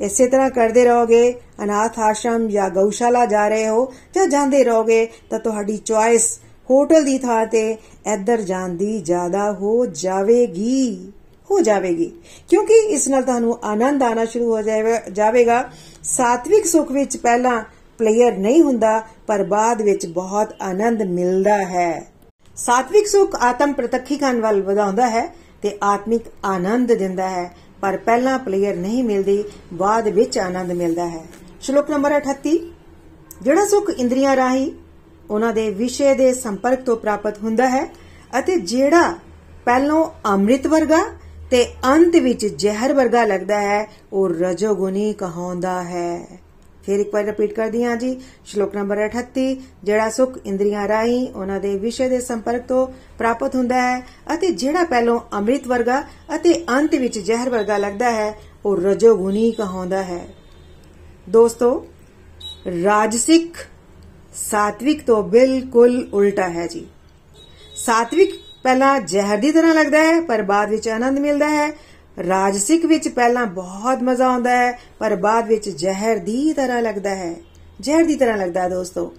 [0.00, 5.38] ਇਸੇ ਤਰ੍ਹਾਂ ਕਰਦੇ ਰਹੋਗੇ, ਅਨਾਥ ਆਸ਼ਰਮ ਜਾਂ ਗਊਸ਼ਾਲਾ ਜਾ ਰਹੇ ਹੋ ਜਾਂ ਜਾਂਦੇ ਰਹੋਗੇ, ਤਾਂ
[5.38, 6.38] ਤੁਹਾਡੀ ਚੁਆਇਸ
[6.70, 7.70] ਹੋਟਲ ਦੀ ਥਾਂ ਤੇ
[8.12, 11.12] ਇੱਧਰ ਜਾਣ ਦੀ ਜ਼ਿਆਦਾ ਹੋ ਜਾਵੇਗੀ।
[11.52, 12.10] ਹੋ ਜਾਵੇਗੀ।
[12.48, 14.62] ਕਿਉਂਕਿ ਇਸ ਨਾਲ ਤੁਹਾਨੂੰ ਆਨੰਦ ਆਣਾ ਸ਼ੁਰੂ ਹੋ
[15.10, 15.62] ਜਾਵੇਗਾ
[16.04, 17.62] ਸਾਤਵਿਕ ਸੁਖ ਵਿੱਚ ਪਹਿਲਾਂ
[17.98, 22.12] ਪਲੇਅਰ ਨਹੀਂ ਹੁੰਦਾ, ਪਰ ਬਾਅਦ ਵਿੱਚ ਬਹੁਤ ਆਨੰਦ ਮਿਲਦਾ ਹੈ।
[22.56, 25.26] ਸਾਤਵਿਕ ਸੁਖ ਆਤਮ ਪ੍ਰਤੱਖੀਕਰਨ ਵੱਲ ਵਧਾਉਂਦਾ ਹੈ
[25.62, 27.50] ਤੇ ਆਤਮਿਕ ਆਨੰਦ ਦਿੰਦਾ ਹੈ,
[27.82, 29.42] ਪਰ ਪਹਿਲਾਂ ਪਲੇਅਰ ਨਹੀਂ ਮਿਲਦੀ,
[29.74, 31.24] ਬਾਅਦ ਵਿੱਚ ਆਨੰਦ ਮਿਲਦਾ ਹੈ।
[31.60, 32.58] ਸ਼ਲੋਕ ਨੰਬਰ 38
[33.42, 34.70] ਜਿਹੜਾ ਸੁਖ ਇੰਦਰੀਆਂ ਰਾਹੀਂ
[35.30, 37.84] ਉਹਨਾਂ ਦੇ ਵਿਸ਼ੇ ਦੇ ਸੰਪਰਕ ਤੋਂ ਪ੍ਰਾਪਤ ਹੁੰਦਾ ਹੈ
[38.38, 39.14] ਅਤੇ ਜਿਹੜਾ
[39.64, 40.98] ਪਹਿਲੋਂ ਅੰਮ੍ਰਿਤ ਵਰਗਾ
[41.52, 46.38] ਤੇ ਅੰਤ ਵਿੱਚ ਜ਼ਹਿਰ ਵਰਗਾ ਲੱਗਦਾ ਹੈ, ਉਹ ਰਜੋਗੁਣੀ ਕਹਾਉਂਦਾ ਹੈ।
[46.84, 51.60] ਫਿਰ ਇੱਕ ਵਾਰ ਰਿਪੀਟ ਕਰਦੀ ਹਾਂ ਜੀ, ਸ਼ਲੋਕ ਨੰਬਰ 38 ਜਿਹੜਾ ਸੁਖ ਇੰਦਰੀਆਂ ਰਾਹੀਂ ਉਹਨਾਂ
[51.60, 52.86] ਦੇ ਵਿਸ਼ੇ ਦੇ ਸੰਪਰਕ ਤੋਂ
[53.18, 54.00] ਪ੍ਰਾਪਤ ਹੁੰਦਾ ਹੈ
[54.34, 56.00] ਅਤੇ ਜਿਹੜਾ ਪਹਿਲੋਂ ਅੰਮ੍ਰਿਤ ਵਰਗਾ
[56.36, 60.26] ਅਤੇ ਅੰਤ ਵਿੱਚ ਜ਼ਹਿਰ ਵਰਗਾ ਲੱਗਦਾ ਹੈ, ਉਹ ਰਜੋਗੁਣੀ ਕਹਾਉਂਦਾ ਹੈ।
[61.28, 61.86] ਦੋਸਤੋ
[62.84, 63.54] ਰਾਜਸਿਕ
[64.34, 66.86] ਸਾਤਵਿਕ ਤੋਂ ਬਿਲਕੁਲ ਉਲਟਾ ਹੈ ਜੀ।
[67.76, 71.70] ਸਾਤਵਿਕ ਪਹਿਲਾਂ ਜ਼ਹਿਰ ਦੀ ਤਰ੍ਹਾਂ ਲੱਗਦਾ ਹੈ, ਪਰ ਬਾਅਦ ਵਿੱਚ ਆਨੰਦ ਮਿਲਦਾ ਹੈ।
[72.18, 77.34] ਰਾਜਸਿਕ ਵਿੱਚ ਪਹਿਲਾਂ ਬਹੁਤ ਮਜ਼ਾ ਆਉਂਦਾ ਹੈ, ਪਰ ਬਾਅਦ ਵਿੱਚ ਜ਼ਹਿਰ ਦੀ ਤਰ੍ਹਾਂ ਲੱਗਦਾ ਹੈ।
[77.80, 79.12] ਜ਼ਹਿਰ ਦੀ ਤਰ੍ਹਾਂ ਲੱਗਦਾ ਹੈ ਦੋਸਤੋ।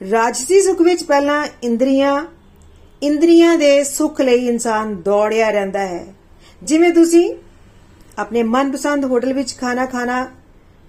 [0.00, 2.24] ਰਾਜਸੀ ਸੁਖ ਵਿੱਚ ਪਹਿਲਾਂ ਇੰਦਰੀਆਂ
[3.02, 6.04] ਇੰਦਰੀਆਂ ਦੇ ਸੁਖ ਲਈ ਇਨਸਾਨ ਦੌੜਿਆ ਰਹਿੰਦਾ ਹੈ।
[6.62, 7.34] ਜਿਵੇਂ ਤੁਸੀਂ
[8.18, 10.26] ਆਪਣੇ ਮਨਪਸੰਦ ਹੋਟਲ ਵਿੱਚ ਖਾਣਾ ਖਾਣਾ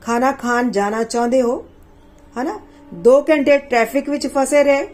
[0.01, 1.57] ਖਾਣਾ ਖਾਣ ਜਾਣਾ ਚਾਹੁੰਦੇ ਹੋ,
[2.35, 2.59] ਹਨਾ?
[3.01, 4.87] 2 ਘੰਟੇ ਟ੍ਰੈਫਿਕ ਵਿੱਚ ਫਸੇ ਰਹੇ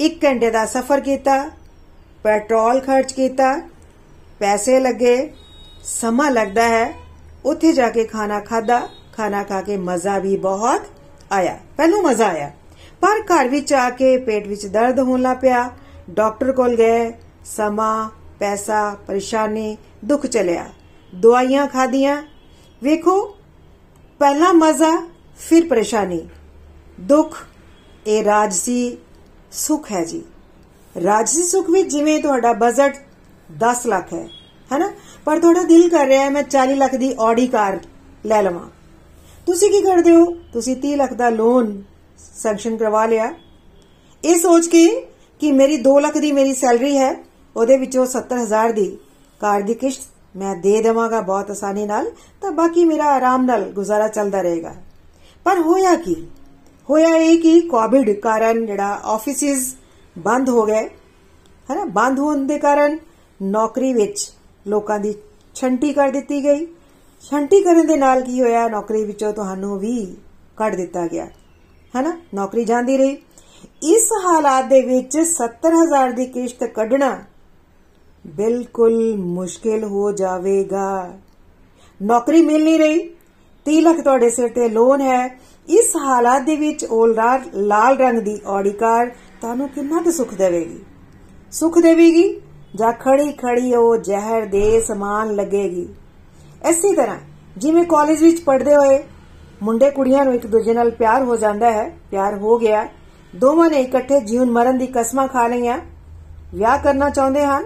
[0.00, 1.38] 1 ਘੰਟੇ ਦਾ ਸਫ਼ਰ ਕੀਤਾ
[2.26, 3.48] ਪੈਟਰੋਲ ਖਰਚ ਕੀਤਾ,
[4.38, 5.32] ਪੈਸੇ ਲੱਗੇ,
[5.84, 6.94] ਸਮਾਂ ਲੱਗਦਾ ਹੈ,
[7.44, 8.80] ਉੱਥੇ ਜਾ ਕੇ ਖਾਣਾ ਖਾਦਾ
[9.12, 10.86] ਖਾਣਾ ਖਾ ਕੇ ਮਜ਼ਾ ਵੀ ਬਹੁਤ
[11.32, 12.50] ਆਇਆ। ਪਹਿਲੋਂ ਮਜ਼ਾ ਆਇਆ,
[13.02, 15.70] ਪਰ ਘਰ ਵਿੱਚ ਆ ਕੇ ਪੇਟ ਵਿੱਚ ਦਰਦ ਹੋਣ ਲੱਗ ਪਿਆ,
[16.10, 17.12] ਡਾਕਟਰ ਕੋਲ ਗਏ,
[17.46, 18.08] ਸਮਾਂ,
[18.38, 20.66] ਪੈਸਾ, ਪਰੇਸ਼ਾਨੀ, ਦੁੱਖ ਚਲਿਆ।
[21.12, 22.22] ਦਵਾਈਆਂ ਖਾਦੀਆਂ
[22.82, 23.20] ਵੇਖੋ,
[24.20, 24.94] ਪਹਿਲਾ ਮਜ਼ਾ,
[25.38, 26.26] ਫਿਰ ਪਰੇਸ਼ਾਨੀ।
[27.00, 27.44] ਦੁੱਖ,
[28.06, 28.96] ਇਹ ਰਾਜਸੀ
[29.52, 30.24] ਸੁਖ ਹੈ ਜੀ।
[31.04, 32.96] ਰਾਜਸੀ ਸੁਖ ਵਿੱਚ ਜਿਵੇਂ ਤੁਹਾਡਾ ਬਜਟ
[33.58, 34.28] 10 ਲੱਖ ਹੈ,
[34.72, 34.90] ਹੈਨਾ?
[35.24, 37.80] ਪਰ ਤੁਹਾਡਾ ਦਿਲ ਕਰ ਰਿਹਾ ਹੈ, ਮੈਂ 40 ਲੱਖ ਦੀ ਆਡੀ ਕਾਰ
[38.26, 38.68] ਲੈ ਲਵਾਂ।
[39.46, 40.24] ਤੁਸੀਂ ਕੀ ਕਰਦੇ ਹੋ?
[40.52, 41.82] ਤੁਸੀਂ 30 ਲੱਖ ਦਾ ਲੋਨ
[42.34, 43.34] ਸੈਂਕਸ਼ਨ ਕਰਵਾ ਲਿਆ।
[44.24, 45.06] ਇਹ ਸੋਚ ਕੇ
[45.40, 47.24] ਕਿ ਮੇਰੀ 2 ਲੱਖ ਦੀ ਮੇਰੀ ਸੈਲਰੀ ਹੈ,
[47.56, 48.98] ਉਹਦੇ ਵਿੱਚੋਂ 70000 ਦੀ
[49.40, 50.02] ਕਾਰ ਦੀ ਕਿਸ਼ਤ
[50.36, 52.10] ਮੈਂ ਦੇ ਦੇਵਾਂਗਾ ਬਹੁਤ ਆਸਾਨੀ ਨਾਲ,
[52.42, 54.74] ਤਾਂ ਬਾਕੀ ਮੇਰਾ ਆਰਾਮ ਨਾਲ ਗੁਜ਼ਾਰਾ ਚੱਲਦਾ ਰਹੇਗਾ।
[55.44, 56.26] ਪਰ ਹੋਇਆ ਕੀ?
[56.90, 59.74] ਹੋਇਆ ਇਹ ਕਿ ਕੋਵਿਡ ਕਾਰਨ ਜਿਹੜਾ ਆਫਿਸਿਸ
[60.18, 60.88] ਬੰਦ ਹੋ ਗਏ।
[61.70, 61.84] ਹੈਨਾ?
[61.84, 62.98] ਬੰਦ ਹੋਣ ਦੇ ਕਾਰਨ
[63.42, 64.32] ਨੌਕਰੀ ਵਿੱਚ
[64.66, 65.14] ਲੋਕਾਂ ਦੀ
[65.54, 66.66] ਛੰਟੀ ਕਰ ਦਿੱਤੀ ਗਈ।
[67.30, 68.68] ਛੰਟੀ ਕਰਨ ਦੇ ਨਾਲ ਕੀ ਹੋਇਆ?
[68.68, 70.16] ਨੌਕਰੀ ਵਿੱਚੋਂ ਤੁਹਾਨੂੰ ਵੀ
[70.56, 71.26] ਕੱਢ ਦਿੱਤਾ ਗਿਆ।
[71.96, 72.20] ਹੈਨਾ?
[72.34, 73.16] ਨੌਕਰੀ ਜਾਂਦੀ ਰਹੀ।
[73.82, 77.24] ਇਸ ਹਾਲਾਤ ਦੇ ਵਿੱਚ 70000 ਦੀ ਕਿਸ਼ਤ ਕੱਢਣਾ
[78.26, 81.18] ਬਿਲਕੁਲ ਮੁਸ਼ਕਿਲ ਹੋ ਜਾਵੇਗਾ।
[82.02, 83.10] ਨੌਕਰੀ ਮਿਲ ਨਹੀਂ ਰਹੀ।
[83.64, 87.08] 30 ਲੱਖ ਤੁਹਾਡੇ ਸਿਰ ਤੇ ਲੋਨ ਹੈ। ਇਸ ਹਾਲਾਤ ਦੇ ਵਿੱਚ ਉਹ
[87.54, 90.78] ਲਾਲ ਰੰਗ ਦੀ ਆਡੀ ਕਾਰ ਤੁਹਾਨੂੰ ਕਿੰਨਾ ਕੁ ਸੁੱਖ ਦੇਵੇਗੀ?
[91.52, 92.40] ਸੁੱਖ ਦੇਵੇਗੀ?
[92.74, 95.88] ਜਾਂ ਖੜੀ ਖੜੀ ਉਹ ਜ਼ਹਿਰ ਦੇ ਸਮਾਨ ਲੱਗੇਗੀ?
[96.68, 97.16] ਇਸੇ ਤਰ੍ਹਾਂ,
[97.56, 99.02] ਜਿਵੇਂ ਕਾਲਜ ਵਿੱਚ ਪੜ੍ਹਦੇ ਹੋਏ
[99.62, 102.88] ਮੁੰਡੇ ਕੁੜੀਆਂ ਨੂੰ ਇੱਕ ਦੂਜੇ ਨਾਲ ਪਿਆਰ ਹੋ ਜਾਂਦਾ ਹੈ, ਪਿਆਰ ਹੋ ਗਿਆ,
[103.36, 105.78] ਦੋਵਾਂ ਨੇ ਇਕੱਠੇ ਜੀਵਨ ਮਰਨ ਦੀ ਕਸਮਾਂ ਖਾ ਲਈਆਂ,
[106.54, 107.64] ਵਿਆਹ ਕਰਨਾ ਚਾਹੁੰਦੇ ਹਨ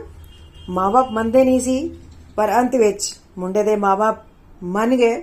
[0.69, 1.91] ਮਾਪੇ ਮੰਨਦੇ ਨਹੀਂ ਸੀ,
[2.37, 4.23] ਪਰ ਅੰਤ ਵਿੱਚ ਮੁੰਡੇ ਦੇ ਮਾਪੇ
[4.63, 5.23] ਮੰਨ ਗਏ,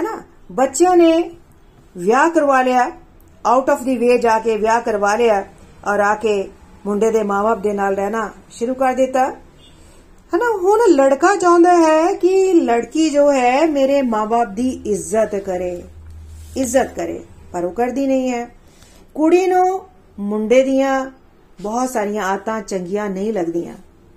[0.00, 0.22] ਹਨਾ?
[0.52, 1.30] ਬੱਚਿਆਂ ਨੇ
[1.96, 2.90] ਵਿਆਹ ਕਰਵਾ ਲਿਆ
[3.46, 5.44] ਆਊਟ ਆਫ ਦੀ ਵੇ ਜਾ ਕੇ ਵਿਆਹ ਕਰਵਾ ਲਿਆ
[5.88, 6.48] ਔਰ ਆ ਕੇ
[6.86, 9.28] ਮੁੰਡੇ ਦੇ ਮਾਪੇ ਦੇ ਨਾਲ ਰਹਿਣਾ ਸ਼ੁਰੂ ਕਰ ਦਿੱਤਾ।
[10.32, 15.82] ਹਨਾ, ਹੁਣ ਲੜਕਾ ਚਾਹੁੰਦਾ ਹੈ ਕਿ ਲੜਕੀ ਜੋ ਹੈ ਮੇਰੇ ਮਾਪੇ ਦੀ ਇੱਜ਼ਤ ਕਰੇ
[16.56, 17.20] ਇੱਜ਼ਤ ਕਰੇ,
[17.52, 18.46] ਪਰ ਉਹ ਕਰਦੀ ਨਹੀਂ ਹੈ।
[19.14, 19.80] ਕੁੜੀ ਨੂੰ
[20.18, 21.10] ਮੁੰਡੇ ਦੀਆਂ
[21.60, 23.74] ਬਹੁਤ ਸਾਰੀਆਂ ਆਦਤਾਂ ਚੰਗੀਆਂ ਨਹੀਂ ਲੱਗਦੀਆਂ।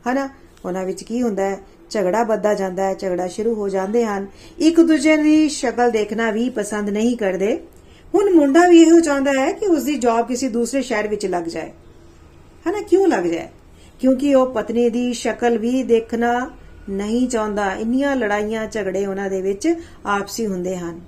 [0.08, 0.30] ਹਨਾ,
[0.66, 1.58] ਉਹਨਾਂ ਵਿੱਚ ਕੀ ਹੁੰਦਾ ਹੈ?
[1.90, 4.28] ਝਗੜਾ ਵੱਧਦਾ ਜਾਂਦਾ ਹੈ, ਝਗੜਾ ਸ਼ੁਰੂ ਹੋ ਜਾਂਦੇ ਹਨ।
[4.60, 7.60] ਇੱਕ ਦੂਜੇ ਦੀ ਸ਼ਕਲ ਦੇਖਣਾ ਵੀ ਪਸੰਦ ਨਹੀਂ ਕਰਦੇ।
[8.16, 11.44] ਹੁਣ ਮੁੰਡਾ ਵੀ ਇਹੋ ਚਾਹੁੰਦਾ ਹੈ ਕਿ ਉਸ ਦੀ ਜੌਬ ਕਿਸੇ ਦੂਸਰੇ ਸ਼ਹਿਰ ਵਿੱਚ ਲੱਗ
[11.44, 11.72] ਜਾਏ।
[12.70, 13.48] ਹਨਾ, ਕਿਉਂ ਲੱਗ ਜਾਏ?
[14.00, 16.52] ਕਿਉਂਕਿ ਉਹ ਪਤਨੀ ਦੀ ਸ਼ਕਲ ਵੀ ਦੇਖਣਾ
[16.90, 21.02] ਨਹੀਂ ਚਾਹੁੰਦਾ। ਇੰਨੀਆਂ ਲੜਾਈਆਂ, ਝਗੜੇ ਉਹਨਾਂ ਦੇ ਵਿੱਚ ਆਪਸੀ ਹੁੰਦੇ ਹਨ।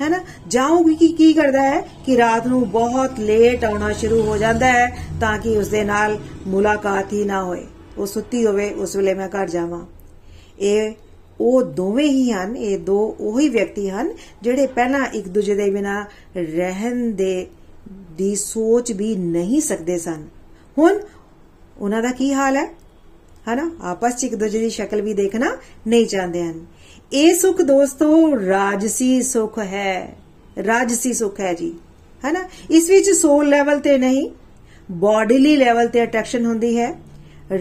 [0.00, 4.66] ਹੈਨਾ ਜਾਉਂ ਕੀ ਕੀ ਕਰਦਾ ਹੈ ਕਿ ਰਾਤ ਨੂੰ ਬਹੁਤ ਲੇਟ ਆਉਣਾ ਸ਼ੁਰੂ ਹੋ ਜਾਂਦਾ
[4.66, 7.66] ਹੈ ਤਾਂ ਕਿ ਉਸ ਦੇ ਨਾਲ ਮੁਲਾਕਾਤ ਹੀ ਨਾ ਹੋਏ।
[7.98, 9.86] ਉਹ ਸੁੱਤੀ ਹੋਵੇ, ਉਸ ਵੇਲੇ ਮੈਂ ਘਰ ਜਾਵਾਂ।
[10.60, 10.92] ਇਹ
[11.40, 16.06] ਉਹ ਦੋਵੇਂ ਹੀ ਹਨ, ਇਹ ਦੋ ਉਹੀ ਵਿਅਕਤੀ ਹਨ ਜਿਹੜੇ ਪਹਿਲਾਂ ਇੱਕ ਦੂਜੇ ਦੇ ਬਿਨਾ
[16.36, 17.46] ਰਹਿਣ ਦੇ,
[18.16, 20.28] ਦੀ ਸੋਚ ਵੀ ਨਹੀਂ ਸਕਦੇ ਸਨ।
[20.78, 20.98] ਹੁਣ
[21.78, 22.74] ਉਹਨਾਂ ਦਾ ਕੀ ਹਾਲ ਹੈ?
[23.52, 23.70] ਹਨਾ?
[23.82, 26.66] ਆਪਸ ਵਿੱਚ ਇੱਕ ਦੂਜੇ ਦੀ ਸ਼ਕਲ ਵੀ ਦੇਖਣਾ ਨਹੀਂ ਚਾਹੁੰਦੇ ਹਨ।
[27.12, 30.16] ਇਹ ਸੁਖ ਦੋਸਤੋ, ਰਾਜਸੀ ਸੁਖ ਹੈ।
[30.66, 31.74] ਰਾਜਸੀ ਸੁਖ ਹੈ ਜੀ।
[32.28, 32.48] ਹਨਾ?
[32.70, 34.30] ਇਸ ਵਿੱਚ ਸੋਲ ਲੈਵਲ ਤੇ ਨਹੀਂ
[34.90, 36.94] ਬਾਡੀਲੀ ਲੈਵਲ ਤੇ ਅਟਰੈਕਸ਼ਨ ਹੁੰਦੀ ਹੈ।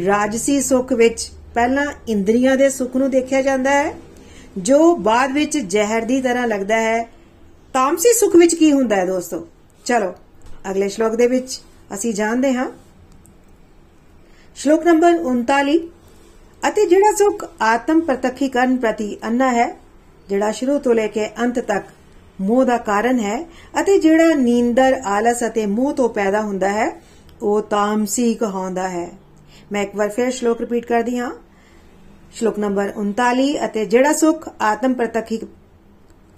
[0.06, 3.94] ਰਾਜਸੀ ਸੁਖ ਵਿੱਚ ਪਹਿਲਾਂ ਇੰਦਰੀਆਂ ਦੇ ਸੁਖ ਨੂੰ ਦੇਖਿਆ ਜਾਂਦਾ ਹੈ।
[4.58, 7.04] ਜੋ ਬਾਅਦ ਵਿੱਚ ਜ਼ਹਿਰ ਦੀ ਤਰ੍ਹਾਂ ਲੱਗਦਾ ਹੈ,
[7.74, 9.48] ਤਾਮਸੀ ਸੁਖ ਵਿੱਚ ਕੀ ਹੁੰਦਾ ਹੈ ਦੋਸਤੋ?
[9.86, 10.14] ਚਲੋ,
[10.72, 11.62] ਅਗਲੇ ਸ਼ਲੋਕ ਦੇ ਵਿੱਚ
[11.94, 12.72] ਅਸੀਂ ਜਾਣਦੇ ਹਾਂ।
[14.56, 15.80] ਸ਼ਲੋਕ ਨੰਬਰ 39
[16.68, 19.78] ਅਤੇ ਜਿਹੜਾ ਸੁਖ ਆਤਮ ਪ੍ਰਤੱਖੀਕਰਨ ਪ੍ਰਤੀ ਅੰਨਾ ਹੈ,
[20.30, 21.86] ਜਿਹੜਾ ਸ਼ੁਰੂ ਤੋਂ ਲੈ ਕੇ ਅੰਤ ਤੱਕ
[22.42, 23.46] ਮੋਹ ਦਾ ਕਾਰਨ ਹੈ,
[23.82, 27.02] ਅਤੇ ਜਿਹੜਾ ਨੀਂਦਰ, ਆਲਸ ਅਤੇ ਮੋਹ ਤੋਂ ਪੈਦਾ ਹੁੰਦਾ ਹੈ,
[27.42, 29.10] ਉਹ ਤਾਮਸੀ ਕਹਾਉਂਦਾ ਹੈ।
[29.72, 31.32] ਮੈਂ ਇੱਕ ਵਾਰ ਫਿਰ ਸ਼ਲੋਕ ਰਿਪੀਟ ਕਰਦੀ ਹਾਂ।
[32.32, 35.40] ਸ਼ਲੋਕ ਨੰਬਰ 39 ਅਤੇ ਜਿਹੜਾ ਸੁਖ ਆਤਮ ਪ੍ਰਤੱਖੀ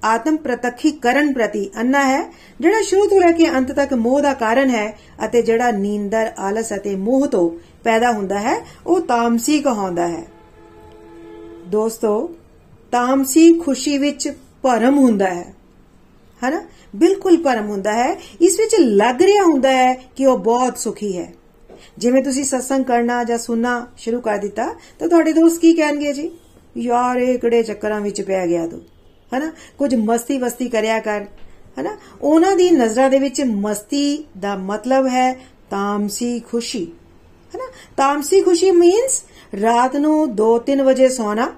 [0.04, 4.70] ਆਤਮ ਪ੍ਰਤੱਖੀਕਰਨ ਪ੍ਰਤੀ ਅੰਨਾ ਹੈ, ਜਿਹੜਾ ਸ਼ੁਰੂ ਤੋਂ ਲੈ ਕੇ ਅੰਤ ਤੱਕ ਮੋਹ ਦਾ ਕਾਰਨ
[4.70, 7.52] ਹੈ ਅਤੇ ਜਿਹੜਾ ਨੀਂਦਰ, ਆਲਸ ਅਤੇ ਮੋਹ ਤੋਂ
[7.84, 10.24] ਪੈਦਾ ਹੁੰਦਾ ਹੈ, ਉਹ ਤਾਮਸੀ ਕਹਾਉਂਦਾ ਹੈ।
[11.68, 12.30] ਦੋਸਤੋ,
[12.92, 15.54] ਤਾਮਸੀ ਖੁਸ਼ੀ ਵਿੱਚ ਭਰਮ ਹੁੰਦਾ ਹੈ।
[16.44, 16.64] ਹਨਾ?
[16.96, 21.34] ਬਿਲਕੁਲ ਭਰਮ ਹੁੰਦਾ ਹੈ। ਇਸ ਵਿੱਚ ਲੱਗ ਰਿਹਾ ਹੁੰਦਾ ਹੈ ਕਿ ਉਹ ਬਹੁਤ ਸੁਖੀ ਹੈ।
[21.98, 26.30] ਜਿਵੇਂ ਤੁਸੀਂ ਸਤਸੰਗ ਕਰਨਾ ਜਾਂ ਸੁਣਨਾ ਸ਼ੁਰੂ ਕਰ ਦਿੱਤਾ, ਤਾਂ ਤੁਹਾਡੇ ਦੋਸਤ ਕੀ ਕਹਿਣਗੇ ਜੀ?
[26.78, 28.82] ਯਾਰ, ਇਹ ਕਿਹੜੇ ਚੱਕਰਾਂ ਵਿੱਚ ਪੈ ਗਿਆ ਤੂੰ?
[29.32, 29.52] ਹਨਾ?
[29.78, 31.26] ਕੁਝ ਮਸਤੀ ਵਸਤੀ ਕਰਿਆ ਕਰ,
[31.80, 31.98] ਹਨਾ?
[32.22, 35.34] ਉਹਨਾਂ ਦੀ ਨਜ਼ਰਾਂ ਦੇ ਵਿੱਚ ਮਸਤੀ ਦਾ ਮਤਲਬ ਹੈ
[35.70, 36.86] ਤਾਮਸੀ ਖੁਸ਼ੀ,
[37.54, 37.72] ਹਨਾ?
[37.98, 39.24] ਤਾਮਸੀ ਖੁਸ਼ੀ ਮੀਨਸ
[39.62, 41.52] ਰਾਤ ਨੂੰ 2-3 ਵਜੇ ਸੌਣਾ,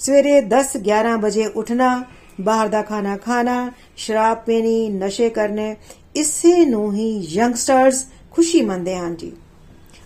[0.00, 2.02] ਸਵੇਰੇ 10-11 ਵਜੇ ਉੱਠਣਾ,
[2.40, 5.76] ਬਾਹਰ ਦਾ ਖਾਣਾ ਖਾਣਾ, ਸ਼ਰਾਬ ਪੀਣੀ, ਨਸ਼ੇ ਕਰਨੇ,
[6.16, 9.32] ਇਸੇ ਨੂੰ ਹੀ ਯੰਗਸਟਰਸ ਖੁਸ਼ੀ ਮੰਨਦੇ ਹਨ ਜੀ।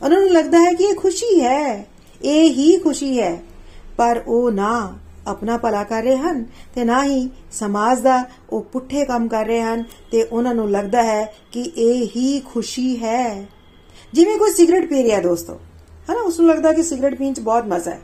[0.05, 1.87] ਉਹਨਾਂ ਨੂੰ ਲੱਗਦਾ ਹੈ ਕਿ ਇਹ ਖੁਸ਼ੀ ਹੈ।
[2.23, 3.43] ਇਹ ਹੀ ਖੁਸ਼ੀ ਹੈ।
[3.97, 9.05] ਪਰ ਉਹ ਨਾ ਆਪਣਾ ਭਲਾ ਕਰ ਰਹੇ ਹਨ ਤੇ ਨਾ ਹੀ ਸਮਾਜ ਦਾ ਉਹ ਪੁੱਠੇ
[9.05, 13.47] ਕੰਮ ਕਰ ਰਹੇ ਹਨ ਤੇ ਉਹਨਾਂ ਨੂੰ ਲੱਗਦਾ ਹੈ ਕਿ ਇਹ ਹੀ ਖੁਸ਼ੀ ਹੈ।
[14.13, 15.61] ਜਿਵੇਂ ਕੋਈ ਸਿਗਰਟ ਪੀ ਰਿਹਾ ਦੋਸਤੋ।
[16.13, 18.01] ਹਨਾ ਉਸ ਨੂੰ ਲੱਗਦਾ ਕਿ ਸਿਗਰਟ ਪੀਣ 'ਚ ਬਹੁਤ ਮਜ਼ਾ ਹੈ।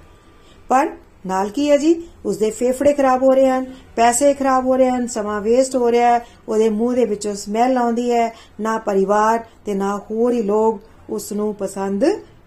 [0.69, 0.91] ਪਰ
[1.27, 2.03] ਨਾਲ ਕੀ ਹੈ ਜੀ?
[2.25, 6.19] ਉਸਦੇ ਫੇਫੜੇ ਖਰਾਬ ਹੋ ਰਹੇ ਹਨ, ਪੈਸੇ ਖਰਾਬ ਹੋ ਰਹੇ ਹਨ, ਸਮਾਂ ਵੇਸਟ ਹੋ ਰਿਹਾ
[6.19, 10.81] ਹੈ, ਉਹਦੇ ਮੂੰਹ ਦੇ ਵਿੱਚੋਂ ਸਮੈਲ ਆਉਂਦੀ ਹੈ, ਨਾ ਪਰਿਵਾਰ ਤੇ ਨਾ ਹੋਰ ਹੀ ਲੋਕ
[11.11, 12.05] ਉਸ ਨੂੰ ਪਸੰਦ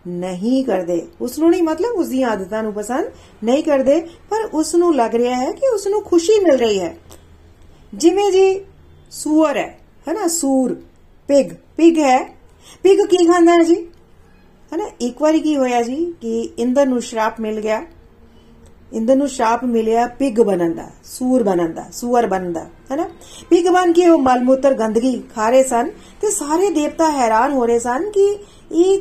[0.08, 3.06] ਨਹੀਂ ਕਰਦੇ। ਉਸ ਨੂੰ ਨਹੀਂ, ਮਤਲਬ ਉਸ ਦੀਆਂ ਆਦਤਾਂ ਨੂੰ ਪਸੰਦ
[3.44, 6.98] ਨਹੀਂ ਕਰਦੇ, ਪਰ ਉਸ ਨੂੰ ਲੱਗ ਰਿਹਾ ਹੈ ਕਿ ਉਸ ਨੂੰ ਖੁਸ਼ੀ ਮਿਲ ਰਹੀ ਹੈ।
[7.94, 8.66] ਜਿਵੇਂ ਜੀ
[9.12, 10.74] ਸੂਰ ਹੈ, ਹੈਨਾ, ਸੂਰ,
[11.28, 11.48] ਪਿਗ
[11.78, 12.38] ਪਿਗ ਹੈ।
[12.84, 13.88] ਪਿਗ ਕੀ ਖਾਂਦਾ ਹੈ ਜੀ?
[14.74, 17.86] ਹੈਨਾ, ਇੱਕ ਵਾਰੀ ਕੀ ਹੋਇਆ ਜੀ, ਕਿ ਇੰਦਰ ਨੂੰ ਸ਼ਰਾਪ ਮਿਲ ਗਿਆ।
[18.94, 23.10] ਇੰਦਰ ਨੂੰ ਸ਼ਰਾਪ ਮਿਲਿਆ ਪਿਗ ਬਣਨ ਦਾ, ਸੂਰ ਬਣਨ ਦਾ ਸੂਰ ਬਣਨ ਦਾ, ਹੈਨਾ?
[23.50, 27.80] ਪਿਗ ਬਣ ਕੇ ਉਹ ਮਲਮੂਤਰ ਗੰਦਗੀ ਖਾ ਰਹੇ ਸਨ ਤੇ ਸਾਰੇ ਦੇਵਤਾ ਹੈਰਾਨ ਹੋ ਰਹੇ
[27.80, 28.40] ਸਨ ਕਿ
[28.72, 29.00] ਇਹ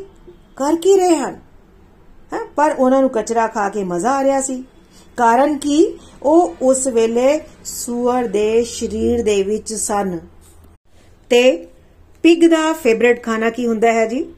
[0.57, 1.41] ਕਰ ਕੀ ਰਹੇ ਹਨ?
[2.33, 2.39] ਹੈ?
[2.57, 4.65] ਪਰ ਉਹਨਾਂ ਨੂੰ ਕਚਰਾ ਖਾ ਕੇ ਮਜ਼ਾ ਆ ਰਿਹਾ ਸੀ।
[5.17, 5.99] ਕਾਰਨ ਕਿ?
[6.23, 10.19] ਉਹ ਉਸ ਵੇਲੇ ਸੂਰ ਦੇ ਸਰੀਰ ਦੇ ਵਿੱਚ ਸਨ।
[11.31, 11.67] ਤੇ
[12.23, 14.35] ਪਿਗ ਦਾ ਫੇਵਰਿਟ ਖਾਣਾ ਕੀ ਹੁੰਦਾ ਹੈ ਜੀ?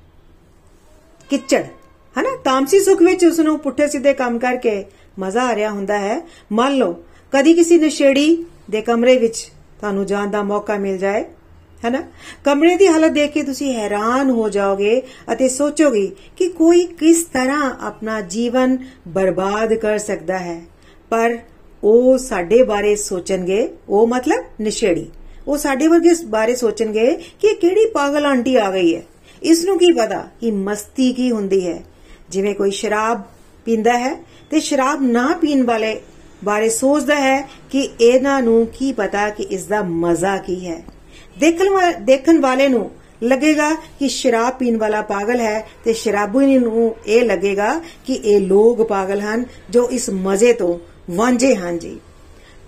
[1.31, 1.63] ਕਿਚੜ,
[2.19, 2.37] ਹਨਾ?
[2.45, 4.85] ਤਾਮਸੀ ਸੁਖ ਵਿੱਚ ਉਸ ਨੂੰ ਪੁੱਠੇ ਸਿੱਧੇ ਕੰਮ ਕਰਕੇ
[5.19, 6.21] ਮਜ਼ਾ ਆ ਰਿਹਾ ਹੁੰਦਾ ਹੈ।
[6.53, 6.95] ਮੰਨ ਲਓ,
[7.33, 9.51] ਕਦੀ ਕਿਸੇ ਨਸ਼ੇੜੀ ਦੇ ਕਮਰੇ ਵਿੱਚ
[9.81, 11.25] ਤੁਹਾਨੂੰ ਜਾਣ ਦਾ ਮੌਕਾ ਮਿਲ ਜਾਏ,
[11.85, 12.03] ਹੈਨਾ?
[12.45, 17.75] ਕਮਰੇ ਦੀ ਹਾਲਤ ਦੇਖ ਕੇ ਤੁਸੀਂ ਹੈਰਾਨ ਹੋ ਜਾਓਗੇ ਅਤੇ ਸੋਚੋਗੇ ਕਿ ਕੋਈ ਕਿਸ ਤਰ੍ਹਾਂ
[17.81, 20.63] ਆਪਣਾ ਜੀਵਨ ਬਰਬਾਦ ਕਰ ਸਕਦਾ ਹੈ।
[21.11, 21.39] ਪਰ
[21.85, 25.11] ਉਹ ਸਾਡੇ ਬਾਰੇ ਸੋਚਣਗੇ, ਉਹ ਮਤਲਬ ਨਸ਼ੇੜੀ।
[25.49, 29.03] ਉਹ ਸਾਡੇ ਵਰਗੇ ਬਾਰੇ ਸੋਚਣਗੇ ਕਿ ਕਿਹੜੀ ਪਾਗਲ ਆਂਟੀ ਆ ਗਈ ਹੈ।
[29.43, 31.85] ਇਸ ਨੂੰ ਕੀ ਪਤਾ ਕਿ ਮਸਤੀ ਕੀ ਹੁੰਦੀ ਹੈ।
[32.31, 33.23] ਜਿਵੇਂ ਕੋਈ ਸ਼ਰਾਬ
[33.65, 34.15] ਪੀਂਦਾ ਹੈ
[34.51, 36.01] ਤੇ ਸ਼ਰਾਬ ਨਾ ਪੀਣ ਵਾਲੇ
[36.45, 40.83] ਬਾਰੇ ਸੋਚਦਾ ਹੈ ਕਿ ਇਹਨਾਂ ਨੂੰ ਕੀ ਪਤਾ ਕਿ ਇਸ ਦਾ ਮਜ਼ਾ ਕੀ ਹੈ।
[41.39, 42.91] ਦੇਖਣ ਦੇਖਣ ਵਾਲੇ ਨੂੰ
[43.23, 48.83] ਲੱਗੇਗਾ ਕਿ ਸ਼ਰਾਬ ਪੀਣ ਵਾਲਾ ਪਾਗਲ ਹੈ ਤੇ ਸ਼ਰਾਬੀ ਨੂੰ ਇਹ ਲੱਗੇਗਾ ਕਿ ਇਹ ਲੋਕ
[48.89, 50.79] ਪਾਗਲ ਹਨ ਜੋ ਇਸ ਮਜ਼ੇ ਤੋਂ
[51.11, 52.01] ਵਾਂਝੇ ਹਨ ਜੀ।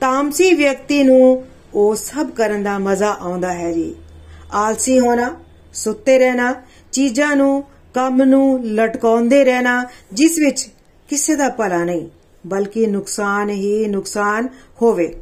[0.01, 3.95] ਤਾਮਸੀ ਵਿਅਕਤੀ ਨੂੰ ਉਹ ਸਭ ਕਰਨ ਦਾ ਮਜ਼ਾ ਆਉਂਦਾ ਹੈ ਜੀ।
[4.53, 5.37] ਆਲਸੀ ਹੋਣਾ,
[5.75, 6.55] ਸੁੱਤੇ ਰਹਿਣਾ,
[6.93, 10.69] ਚੀਜ਼ਾਂ ਨੂੰ, ਕੰਮ ਨੂੰ ਲਟਕਾਉਂਦੇ ਰਹਿਣਾ, ਜਿਸ ਵਿੱਚ
[11.09, 12.09] ਕਿਸੇ ਦਾ ਭਲਾ ਨਹੀਂ,
[12.47, 14.49] ਬਲਕਿ ਨੁਕਸਾਨ ਹੀ ਨੁਕਸਾਨ
[14.83, 15.14] ਹੋਵੇ।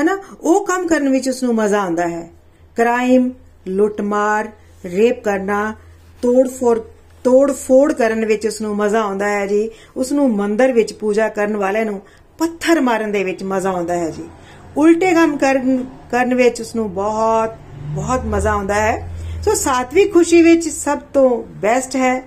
[0.00, 0.18] ਹਨਾ?
[0.40, 2.30] ਉਹ ਕੰਮ ਕਰਨ ਵਿੱਚ ਉਸ ਨੂੰ ਮਜ਼ਾ ਆਉਂਦਾ ਹੈ।
[2.76, 3.30] ਕ੍ਰਾਈਮ,
[3.66, 4.50] ਲੁੱਟਮਾਰ,
[4.84, 5.74] ਰੇਪ ਕਰਨਾ
[6.22, 6.80] ਤੋੜ-ਫੋੜ
[7.24, 11.56] ਤੋੜ-ਫੋੜ ਕਰਨ ਵਿੱਚ ਉਸ ਨੂੰ ਮਜ਼ਾ ਆਉਂਦਾ ਹੈ ਜੀ। ਉਸ ਨੂੰ ਮੰਦਰ ਵਿੱਚ ਪੂਜਾ ਕਰਨ
[11.56, 12.02] ਵਾਲਿਆਂ ਨੂੰ
[12.38, 14.28] ਪੱਥਰ ਮਾਰਨ ਦੇ ਵਿੱਚ ਮਜ਼ਾ ਆਉਂਦਾ ਹੈ ਜੀ।
[14.76, 17.50] ਉਲਟੇ ਕੰਮ ਕਰਨ ਕਰਨ ਵਿੱਚ ਉਸ ਨੂੰ ਬਹੁਤ
[17.94, 22.24] ਬਹੁਤ ਮਜ਼ਾ ਆਉਂਦਾ ਹੈ। ਸੋ ਸਾਤਵੀ ਖੁਸ਼ੀ ਵਿੱਚ ਸਭ ਤੋਂ ਬੈਸਟ ਹੈ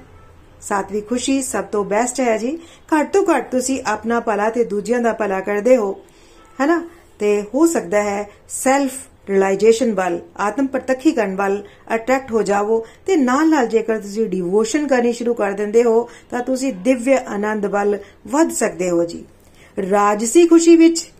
[0.61, 2.59] ਸਾਤਵੀ ਖੁਸ਼ੀ ਸਭ ਤੋਂ ਬੈਸਟ ਹੈ ਜੀ।
[2.95, 5.99] ਘੱਟ ਤੋਂ ਘੱਟ ਤੁਸੀਂ ਆਪਣਾ ਭਲਾ ਤੇ ਦੂਜਿਆਂ ਦਾ ਭਲਾ ਕਰਦੇ ਹੋ।
[6.61, 6.83] ਹੈਨਾ?
[7.19, 8.91] ਤੇ ਹੋ ਸਕਦਾ ਹੈ ਸੈਲਫ
[9.29, 11.63] ਰਿਅਲਾਈਜੇਸ਼ਨ ਵੱਲ, ਆਤਮ ਪ੍ਰਤੱਖੀ ਕਰਨ ਵੱਲ
[11.95, 16.39] ਅਟਰੈਕਟ ਹੋ ਜਾਵੋ ਤੇ ਨਾਲ ਨਾਲ ਜੇਕਰ ਤੁਸੀਂ ਡਿਵੋਸ਼ਨ ਕਰਨੀ ਸ਼ੁਰੂ ਕਰ ਦਿੰਦੇ ਹੋ, ਤਾਂ
[16.39, 17.97] ਤੁਸੀਂ ਦਿਵਯ ਆਨੰਦ ਵੱਲ
[18.27, 19.23] ਵੱਧ ਸਕਦੇ ਹੋ ਜੀ।
[19.89, 21.11] ਰਾਜਸੀ ਖੁਸ਼ੀ ਵਿੱਚ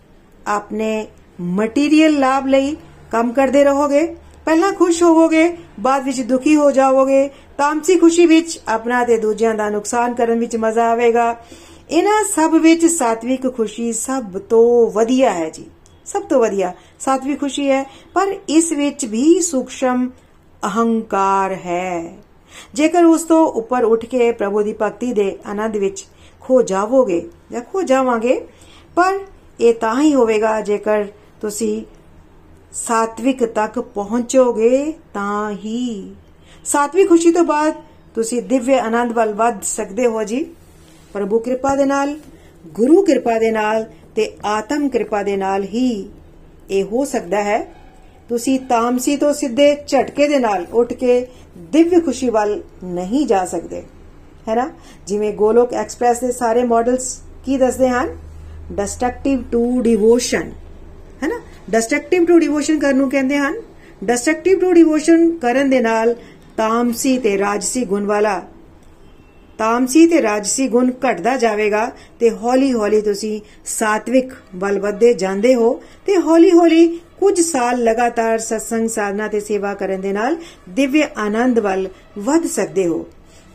[0.48, 1.08] ਆਪਣੇ
[1.42, 2.76] ਮਟੀਰੀਅਲ ਲਾਭ ਲਈ
[3.12, 9.04] ਕੰਮ ਕਰਦੇ ਰਹੋਗੇ। ਪਹਿਲਾਂ ਖੁਸ਼ ਹੋਵੋਗੇ, ਬਾਅਦ ਵਿੱਚ ਦੁਖੀ ਹੋ ਜਾਵੋਗੇ, ਤਾਮਸੀ ਖੁਸ਼ੀ ਵਿੱਚ ਆਪਣਾ
[9.04, 11.36] ਤੇ ਦੂਜਿਆਂ ਦਾ ਨੁਕਸਾਨ ਕਰਨ ਵਿੱਚ ਮਜ਼ਾ ਆਵੇਗਾ।
[11.92, 15.66] ਇਹਨਾਂ ਸਭ ਵਿੱਚ ਸਾਤਵਿਕ ਖੁਸ਼ੀ ਸਭ ਤੋਂ ਵਧੀਆ ਹੈ ਜੀ।
[16.06, 20.10] ਸਭ ਤੋਂ ਵਧੀਆ ਸਾਤਵਿਕ ਖੁਸ਼ੀ ਹੈ, ਪਰ ਇਸ ਵਿੱਚ ਵੀ ਸੂਖਸ਼ਮ
[20.64, 22.18] ਅਹੰਕਾਰ ਹੈ।
[22.74, 26.06] ਜੇਕਰ ਉਸ ਤੋਂ ਉੱਪਰ ਉੱਠ ਕੇ ਪ੍ਰਭੂ ਦੀ ਭਗਤੀ ਦੇ ਆਨੰਦ ਵਿੱਚ
[26.42, 28.42] ਖੋ ਜਾਵੋਗੇ ਜਾਂ ਖੋ ਜਾਵਾਂਗੇ,
[28.96, 29.20] ਪਰ
[29.60, 31.06] ਇਹ ਤਾਂ ਹੀ ਹੋਵੇਗਾ ਜੇਕਰ
[31.42, 31.84] ਤੁਸੀਂ
[32.74, 36.16] ਸਾਤਵਿਕ ਤੱਕ ਪਹੁੰਚੋਗੇ ਤਾਂ ਹੀ।
[36.66, 37.74] ਸਾਤਵਿਕ ਖੁਸ਼ੀ ਤੋਂ ਬਾਅਦ
[38.16, 40.44] ਤੁਸੀਂ ਦਿਵਯ ਆਨੰਦ ਵੱਲ ਵੱਧ ਸਕਦੇ ਹੋ ਜੀ।
[41.14, 42.20] ਪ੍ਰਭੂ ਕਿਰਪਾ ਦੇ ਨਾਲ,
[42.68, 46.10] ਗੁਰੂ ਕਿਰਪਾ ਦੇ ਨਾਲ ਤੇ ਆਤਮ ਕਿਰਪਾ ਦੇ ਨਾਲ ਹੀ
[46.72, 47.76] ਇਹ ਹੋ ਸਕਦਾ ਹੈ।
[48.30, 53.84] ਤੁਸੀਂ ਤਾਮਸੀ ਤੋਂ ਸਿੱਧੇ ਝਟਕੇ ਦੇ ਨਾਲ ਉੱਠ ਕੇ ਦਿਵਯ ਖੁਸ਼ੀ ਵੱਲ ਨਹੀਂ ਜਾ ਸਕਦੇ।
[54.50, 54.72] ਹੈ ਨਾ?
[55.08, 58.18] ਜਿਵੇਂ ਗੋਲੋਕ ਐਕਸਪ੍ਰੈਸ ਦੇ ਸਾਰੇ ਮਾਡਲਸ ਕੀ ਦੱਸਦੇ ਹਨ?
[58.72, 60.52] ਡਿਸਟਰਕਟਿਵ ਟੂ ਡਿਵੋਸ਼ਨ
[61.24, 63.62] ਹੈ ਨਾ ਡਿਸਟਰਕਟਿਵ ਟੂ ਡਿਵੋਸ਼ਨ ਕਰਨ ਨੂੰ ਕਹਿੰਦੇ ਹਨ।
[64.04, 66.16] ਡਿਸਟਰਕਟਿਵ ਟੂ ਡਿਵੋਸ਼ਨ ਕਰਨ ਦੇ ਨਾਲ
[66.58, 68.42] ਤਾਮਸੀ ਤੇ ਰਾਜਸੀ ਗੁਣ ਵਾਲਾ,
[69.60, 71.86] ਤਾਮਸੀ ਤੇ ਰਾਜਸੀ ਗੁਣ ਘਟਦਾ ਜਾਵੇਗਾ
[72.20, 75.74] ਤੇ ਹੌਲੀ-ਹੌਲੀ ਤੁਸੀਂ ਸਾਤਵਿਕ ਵੱਲ ਵਧਦੇ ਜਾਂਦੇ ਹੋ
[76.06, 76.88] ਤੇ ਹੌਲੀ-ਹੌਲੀ
[77.20, 80.38] ਕੁਝ ਸਾਲ ਲਗਾਤਾਰ ਸਤਸੰਗ ਸਾਧਨਾ ਤੇ ਸੇਵਾ ਕਰਨ ਦੇ ਨਾਲ
[80.70, 83.06] ਦਿਵਯ ਆਨੰਦ ਵੱਲ ਵਧ ਸਕਦੇ ਹੋ।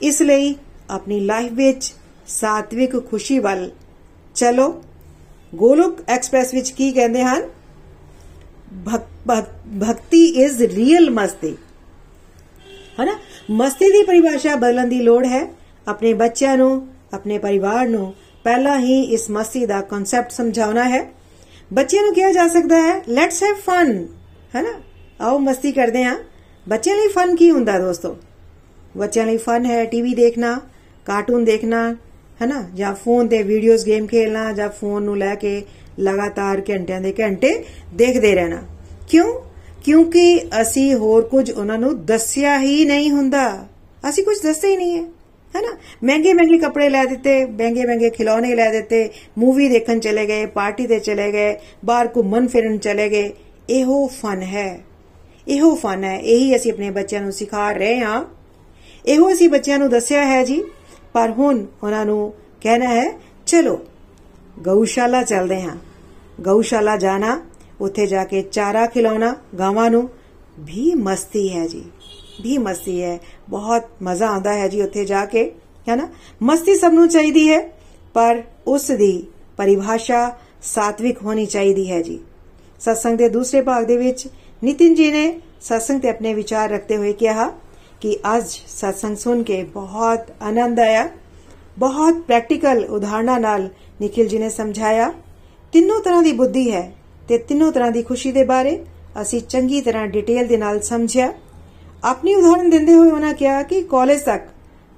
[0.03, 0.55] ਇਸ ਲਈ
[0.91, 1.93] ਆਪਣੀ ਲਾਈਫ ਵਿੱਚ
[2.29, 3.71] ਸਾਤਵਿਕ ਖੁਸ਼ੀ ਵੱਲ
[4.35, 4.69] ਚਲੋ।
[5.55, 7.43] ਗੋਲੋਕ ਐਕਸਪ੍ਰੈਸ ਵਿੱਚ ਕੀ ਕਹਿੰਦੇ ਹਨ?
[9.29, 11.57] ਭਗਤੀ ਇਜ਼ ਰੀਅਲ ਮਸਤੀ।
[13.03, 13.19] ਹਨਾ?
[13.51, 15.55] ਮਸਤੀ ਦੀ ਪਰਿਭਾਸ਼ਾ ਬਦਲਣ ਦੀ ਲੋੜ ਹੈ।
[15.89, 21.13] ਆਪਣੇ ਬੱਚਿਆਂ ਨੂੰ, ਆਪਣੇ ਪਰਿਵਾਰ ਨੂੰ ਪਹਿਲਾਂ ਹੀ ਇਸ ਮਸਤੀ ਦਾ ਕਨਸੈਪਟ ਸਮਝਾਉਣਾ ਹੈ।
[21.73, 24.07] ਬੱਚਿਆਂ ਨੂੰ ਕਿਹਾ ਜਾ ਸਕਦਾ ਹੈ ਲੈਟਸ ਹੈਵ ਫਨ
[24.57, 24.73] ਹੈਨਾ?
[25.21, 26.19] ਆਓ ਮਸਤੀ ਕਰਦੇ ਹਾਂ।
[26.69, 28.17] ਬੱਚਿਆਂ ਲਈ ਫਨ ਕੀ ਹੁੰਦਾ ਦੋਸਤੋ?
[28.97, 30.61] ਬੱਚਿਆਂ ਲਈ ਫਨ ਹੈ ਟੀਵੀ ਦੇਖਣਾ
[31.07, 31.97] ਕਾਰਟੂਨ ਦੇਖਣਾ
[32.43, 32.65] ਹੈਨਾ?
[32.75, 35.63] ਜਾਂ ਫੋਨ ਤੇ ਵੀਡੀਓਜ਼ ਗੇਮ ਖੇਲਣਾ, ਜਾਂ ਫੋਨ ਨੂੰ ਲੈ ਕੇ
[36.01, 37.65] ਲਗਾਤਾਰ ਘੰਟਿਆਂ ਦੇ ਘੰਟੇ
[37.95, 38.63] ਦੇਖਦੇ ਰਹਿਣਾ।
[39.09, 39.33] ਕਿਉਂ?
[39.85, 43.67] ਕਿਉਂਕਿ ਅਸੀਂ ਹੋਰ ਕੁਝ ਉਹਨਾਂ ਨੂੰ ਦੱਸਿਆ ਹੀ ਨਹੀਂ ਹੁੰਦਾ।
[44.09, 45.03] ਅਸੀਂ ਕੁਝ ਦੱਸਿਆ ਹੀ ਨਹੀਂ ਹੈ,
[45.57, 45.77] ਹੈਨਾ?
[46.05, 49.09] ਮਹਿੰਗੇ ਮਹਿੰਗੇ ਕੱਪੜੇ ਲੈ ਦਿੱਤੇ ਮਹਿੰਗੇ ਮਹਿੰਗੇ ਖਿਡੌਣੇ ਲੈ ਦਿੱਤੇ
[49.39, 53.33] ਮੂਵੀ ਦੇਖਣ ਚਲੇ ਗਏ ਪਾਰਟੀ ਤੇ ਚਲੇ ਗਏ, ਬਾਹਰ ਘੁੰਮਣ ਫਿਰਨ ਚਲੇ ਗਏ।
[53.71, 54.81] ਇਹੋ ਫਨ ਹੈ।
[55.49, 58.25] ਇਹੋ ਫਨ ਹੈ। ਇਹੀ ਅਸੀਂ ਆਪਣੇ ਬੱਚਿਆਂ ਨੂੰ ਸਿਖਾ ਰਹੇ ਹਾਂ।
[59.07, 60.63] ਇਹੋ ਅਸੀਂ ਬੱਚਿਆਂ ਨੂੰ ਦੱਸਿਆ ਹੈ ਜੀ।
[61.17, 63.79] ਪਰ ਹੁਣ ਉਹਨਾਂ ਨੂੰ ਕਹਿਣਾ ਹੈ, ਚਲੋ,
[64.59, 65.77] ਗਊਸ਼ਾਲਾ ਚੱਲਦੇ ਹਾਂ।
[66.41, 67.43] ਗਊਸ਼ਾਲਾ ਜਾਣਾ,
[67.81, 70.11] ਉੱਥੇ ਜਾ ਕੇ ਚਾਰਾ ਖਿਲਾਉਣਾ, ਗਾਵਾਂ ਨੂੰ।
[70.61, 71.85] ਵੀ ਮਸਤੀ ਹੈ ਜੀ,
[72.43, 75.53] ਵੀ ਮਸਤੀ ਹੈ। ਬਹੁਤ ਮਜ਼ਾ ਆਉਂਦਾ ਹੈ ਜੀ ਉੱਥੇ ਜਾ ਕੇ,
[75.89, 76.09] ਹੈ ਨਾ?
[76.43, 77.73] ਮਸਤੀ ਸਭ ਨੂੰ ਚਾਹੀਦੀ ਹੈ,
[78.15, 82.21] ਪਰ ਉਸ ਦੀ ਪਰਿਭਾਸ਼ਾ ਸਾਤਵਿਕ ਹੋਣੀ ਚਾਹੀਦੀ ਹੈ ਜੀ।
[82.81, 84.29] ਸਤਸੰਗ ਦੇ ਦੂਸਰੇ ਭਾਗ ਦੇ ਵਿੱਚ
[84.65, 87.53] ਨਿਤਿਨ ਜੀ ਨੇ ਸਤਸੰਗ ਤੇ ਆਪਣੇ ਵਿਚਾਰ ਰੱਖਦੇ ਹੋਏ ਕਿਹਾ
[88.03, 91.09] ਕਿ ਅੱਜ ਸਤਸੰਗ ਸੁਣ ਕੇ ਬਹੁਤ ਆਨੰਦ ਆਇਆ
[91.79, 93.69] ਬਹੁਤ ਪ੍ਰੈਕਟੀਕਲ ਉਦਾਹਰਣਾਂ ਨਾਲ
[94.03, 95.13] ਨikhil ਜੀ ਨੇ ਸਮਝਾਇਆ
[95.73, 96.91] ਤਿੰਨੋਂ ਤਰ੍ਹਾਂ ਦੀ ਬੁੱਧੀ ਹੈ
[97.29, 98.79] ਤੇ ਤਿੰਨੋਂ ਤਰ੍ਹਾਂ ਦੀ ਖੁਸ਼ੀ ਦੇ ਬਾਰੇ
[99.23, 101.33] ਅਸੀਂ ਚੰਗੀ ਤਰ੍ਹਾਂ ਡਿਟੇਲ ਦੇ ਨਾਲ ਸਮਝਿਆ
[102.05, 104.49] ਆਪਣੀ ਉਦਾਹਰਣ ਦਿੰਦੇ ਹੋਏ ਉਹਨਾਂ ਕਿਹਾ ਕਿ ਕਾਲਜ ਤੱਕ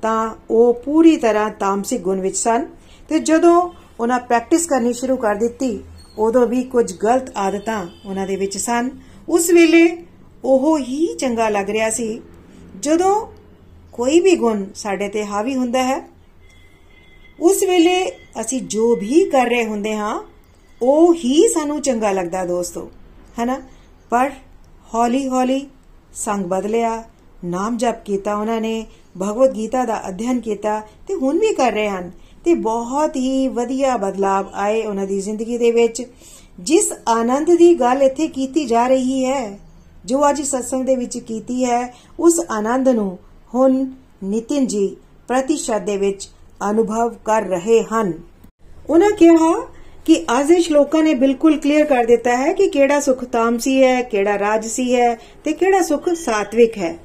[0.03, 2.67] ਤਾਂ ਉਹ ਪੂਰੀ ਤਰ੍ਹਾਂ ਤਾਮਸਿਕ ਗੁਣ ਵਿੱਚ ਸਨ
[3.11, 3.61] ਤੇ ਜਦੋਂ
[4.01, 5.79] ਉਹਨਾਂ ਪ੍ਰੈਕਟਿਸ ਕਰਨੀ ਸ਼ੁਰੂ ਕਰ ਦਿੱਤੀ
[6.19, 8.91] ਉਦੋਂ ਵੀ ਕੁਝ ਗਲਤ ਆਦਤਾਂ ਉਹਨਾਂ ਦੇ ਵਿੱਚ ਸਨ
[9.29, 9.87] ਉਸ ਵੇਲੇ
[10.45, 12.21] ਉਹ ਹੀ ਚੰਗਾ ਲੱਗ ਰਿਹਾ ਸੀ
[12.81, 13.15] ਜਦੋਂ
[13.93, 16.01] ਕੋਈ ਵੀ ਗੁਣ ਸਾਡੇ ਤੇ ਹਾਵੀ ਹੁੰਦਾ ਹੈ,
[17.39, 18.05] ਉਸ ਵੇਲੇ
[18.41, 20.19] ਅਸੀਂ ਜੋ ਵੀ ਕਰ ਰਹੇ ਹੁੰਦੇ ਹਾਂ,
[20.81, 22.89] ਉਹ ਹੀ ਸਾਨੂੰ ਚੰਗਾ ਲੱਗਦਾ ਦੋਸਤੋ,
[23.39, 23.61] ਹੈਨਾ?
[24.13, 24.31] ਪਰ
[24.95, 25.67] ਹੌਲੀ ਹੌਲੀ
[26.15, 27.03] ਸੰਗ ਬਦਲਿਆ
[27.45, 31.89] ਨਾਮ ਜਪ ਕੀਤਾ ਉਹਨਾਂ ਨੇ, ਭਗਵਦ ਗੀਤਾ ਦਾ ਅਧਿਐਨ ਕੀਤਾ ਤੇ ਹੁਣ ਵੀ ਕਰ ਰਹੇ
[31.89, 32.11] ਹਨ
[32.45, 36.03] ਤੇ ਬਹੁਤ ਹੀ ਵਧੀਆ ਬਦਲਾਵ ਆਏ ਉਹਨਾਂ ਦੀ ਜ਼ਿੰਦਗੀ ਦੇ ਵਿੱਚ,
[36.61, 39.59] ਜਿਸ ਆਨੰਦ ਦੀ ਗੱਲ ਇੱਥੇ ਕੀਤੀ ਜਾ ਰਹੀ ਹੈ।
[40.09, 43.19] ਜੋ ਅੱਜ ਸਤਸੰਗ ਦੇ ਵਿੱਚ ਕੀਤੀ ਹੈ, ਉਸ ਆਨੰਦ ਨੂੰ
[43.55, 43.73] ਹੁਣ
[44.25, 44.97] ਨਿਤਿਨ ਜੀ
[45.29, 46.29] ਪ੍ਰਤੀਸ਼ਤ ਦੇ ਵਿੱਚ
[46.71, 48.13] ਅਨੁਭਵ ਕਰ ਰਹੇ ਹਨ।
[48.91, 49.51] ਉਹਨਾਂ ਕਿਹਾ
[50.05, 54.03] ਕਿ ਅੱਜ ਦੇ ਸ਼ਲੋਕਾਂ ਨੇ ਬਿਲਕੁਲ ਕਲੀਅਰ ਕਰ ਦਿੱਤਾ ਹੈ ਕਿ ਕਿਹੜਾ ਸੁਖ ਤਾਮਸੀ ਹੈ,
[54.03, 56.97] ਕਿਹੜਾ ਰਾਜਸੀ ਹੈ ਤੇ ਕਿਹੜਾ ਸੁਖ ਸਾਤਵਿਕ ਹੈ।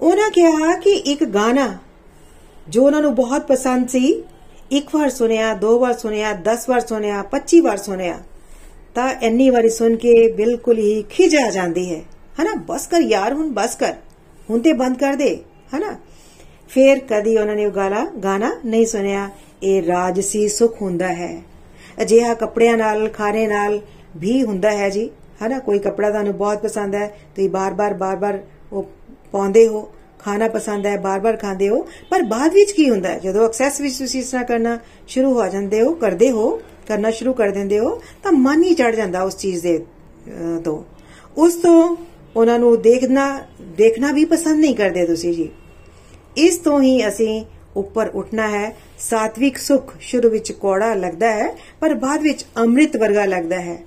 [0.00, 1.68] ਉਹਨਾਂ ਕਿਹਾ ਕਿ ਇੱਕ ਗਾਣਾ
[2.68, 4.22] ਜੋ ਉਹਨਾਂ ਨੂੰ ਬਹੁਤ ਪਸੰਦ ਸੀ,
[4.70, 8.18] ਇੱਕ ਵਾਰ ਸੁਨਿਆ ਦੋ ਵਾਰ ਸੁਨਿਆ 10 ਵਾਰ ਸੁਨਿਆ 25 ਵਾਰ ਸੁਨਿਆ
[8.94, 12.02] ਤਾਂ ਇੰਨੀ ਵਾਰੀ ਸੁਣ ਕੇ ਬਿਲਕੁਲ ਹੀ ਖਿਜ ਆ ਜਾਂਦੀ ਹੈ।
[12.42, 12.54] ਹਨਾ?
[12.66, 13.94] ਬਸ ਕਰ ਯਾਰ, ਹੁਣ ਬਸ ਕਰ।
[14.50, 15.38] ਹੁਣ ਤੇ ਬੰਦ ਕਰ ਦੇ,
[15.76, 15.96] ਹਨਾ?
[16.68, 19.30] ਫੇਰ ਕਦੀ ਉਹਨਾਂ ਨੇ ਉਹ ਗਾਣਾ ਗਾਣਾ ਨਹੀਂ ਸੁਨਿਆ
[19.62, 21.42] ਇਹ ਰਾਜਸੀ ਸੁਖ ਹੁੰਦਾ ਹੈ।
[22.02, 23.80] ਅਜਿਹਾ ਕੱਪੜਿਆਂ ਨਾਲ, ਖਾਣੇ ਨਾਲ
[24.16, 25.10] ਵੀ ਹੁੰਦਾ ਹੈ ਜੀ।
[25.46, 25.58] ਹਨਾ?
[25.58, 28.38] ਕੋਈ ਕੱਪੜਾ ਤੁਹਾਨੂੰ ਬਹੁਤ ਪਸੰਦ ਹੈ, ਤੁਸੀਂ ਬਾਰ-ਬਾਰ ਬਾਰ-ਬਾਰ
[28.72, 28.86] ਉਹ
[29.32, 33.18] ਪਾਉਂਦੇ ਹੋ। ਖਾਣਾ ਪਸੰਦ ਹੈ, ਬਾਰ-ਬਾਰ ਖਾਂਦੇ ਹੋ। ਪਰ ਬਾਅਦ ਵਿੱਚ ਕੀ ਹੁੰਦਾ ਹੈ?
[33.18, 34.78] ਜਦੋਂ ਐਕਸੈਸ ਵਿੱਚ ਤੁਸੀਂ ਇਸ ਤਰ੍ਹਾਂ ਕਰਨਾ
[35.08, 38.94] ਸ਼ੁਰੂ ਹੋ ਜਾਂਦੇ ਹੋ, ਕਰਦੇ ਹੋ ਕਰਨਾ ਸ਼ੁਰੂ ਕਰ ਦਿੰਦੇ ਹੋ, ਤਾਂ ਮਨ ਹੀ ਚੜ
[38.94, 39.78] ਜਾਂਦਾ ਉਸ ਚੀਜ਼ ਦੇ
[40.64, 40.82] ਤੋਂ।
[41.36, 41.96] ਉਸ ਤੋਂ
[42.36, 43.26] ਉਹਨਾਂ ਨੂੰ ਦੇਖਣਾ
[43.76, 45.48] ਦੇਖਣਾ ਵੀ ਪਸੰਦ ਨਹੀਂ ਕਰਦੇ ਤੁਸੀਂ ਜੀ।
[46.36, 47.44] ਇਸ ਤੋਂ ਹੀ ਅਸੀਂ
[47.76, 53.24] ਉੱਪਰ ਉੱਠਣਾ ਹੈ, ਸਾਤਵਿਕ ਸੁਖ ਸ਼ੁਰੂ ਵਿੱਚ ਕੋੜਾ ਲੱਗਦਾ ਹੈ, ਪਰ ਬਾਅਦ ਵਿੱਚ ਅੰਮ੍ਰਿਤ ਵਰਗਾ
[53.24, 53.78] ਲੱਗਦਾ ਹੈ।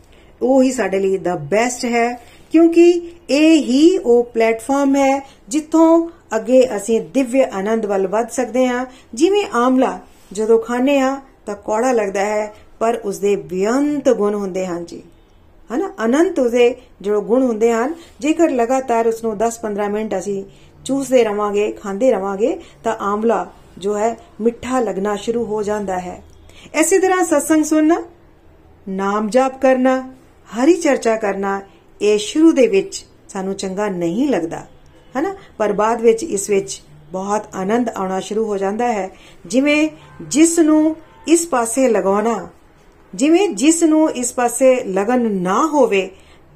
[0.41, 2.11] ਉਹ ਹੀ ਸਾਡੇ ਲਈ ਦਾ ਬੈਸਟ ਹੈ,
[2.51, 2.91] ਕਿਉਂਕਿ
[3.29, 9.45] ਇਹ ਹੀ ਉਹ ਪਲੇਟਫਾਰਮ ਹੈ ਜਿੱਥੋਂ ਅੱਗੇ ਅਸੀਂ ਦਿਵਯ ਆਨੰਦ ਵੱਲ ਵੱਧ ਸਕਦੇ ਹਾਂ। ਜਿਵੇਂ
[9.55, 9.99] ਆਮਲਾ
[10.33, 15.03] ਜਦੋਂ ਖਾਣੇ ਆ ਤਾਂ ਕੋੜਾ ਲੱਗਦਾ ਹੈ ਪਰ ਉਸਦੇ ਬੇਅੰਤ ਗੁਣ ਹੁੰਦੇ ਹਨ ਜੀ।
[15.73, 15.93] ਹਨਾ?
[16.05, 20.43] ਅਨੰਤ ਉਸਦੇ ਜੋ ਗੁਣ ਹੁੰਦੇ ਹਨ, ਜੇਕਰ ਲਗਾਤਾਰ ਉਸ ਨੂੰ 10-15 ਮਿੰਟ ਅਸੀਂ
[20.85, 26.23] ਚੂਸਦੇ ਰਵਾਂਗੇ, ਖਾਂਦੇ ਰਵਾਂਗੇ, ਤਾਂ ਆਮਲਾ ਜੋ ਹੈ, ਮਿੱਠਾ ਲੱਗਣਾ ਸ਼ੁਰੂ ਹੋ ਜਾਂਦਾ ਹੈ।
[26.73, 28.03] ਐਸੀ ਤਰ੍ਹਾਂ ਸਤਸੰਗ ਸੁਣਨਾ,
[28.89, 30.13] ਨਾਮ ਜਾਪ ਕਰਨਾ,
[30.57, 31.61] ਹਰੀ ਚਰਚਾ ਕਰਨਾ,
[32.01, 34.67] ਇਹ ਸ਼ੁਰੂ ਦੇ ਵਿੱਚ ਸਾਨੂੰ ਚੰਗਾ ਨਹੀਂ ਲੱਗਦਾ।
[35.19, 35.35] ਹਨਾ?
[35.57, 39.09] ਪਰ ਬਾਅਦ ਵਿੱਚ ਇਸ ਵਿੱਚ ਬਹੁਤ ਆਨੰਦ ਆਉਣਾ ਸ਼ੁਰੂ ਹੋ ਜਾਂਦਾ ਹੈ।
[39.45, 39.89] ਜਿਵੇਂ
[40.21, 40.95] ਜਿਸ ਨੂੰ
[41.27, 42.49] ਇਸ ਪਾਸੇ ਲਗਾਉਣਾ
[43.15, 46.09] ਜਿਵੇਂ ਜਿਸ ਨੂੰ ਇਸ ਪਾਸੇ ਲਗਨ ਨਾ ਹੋਵੇ,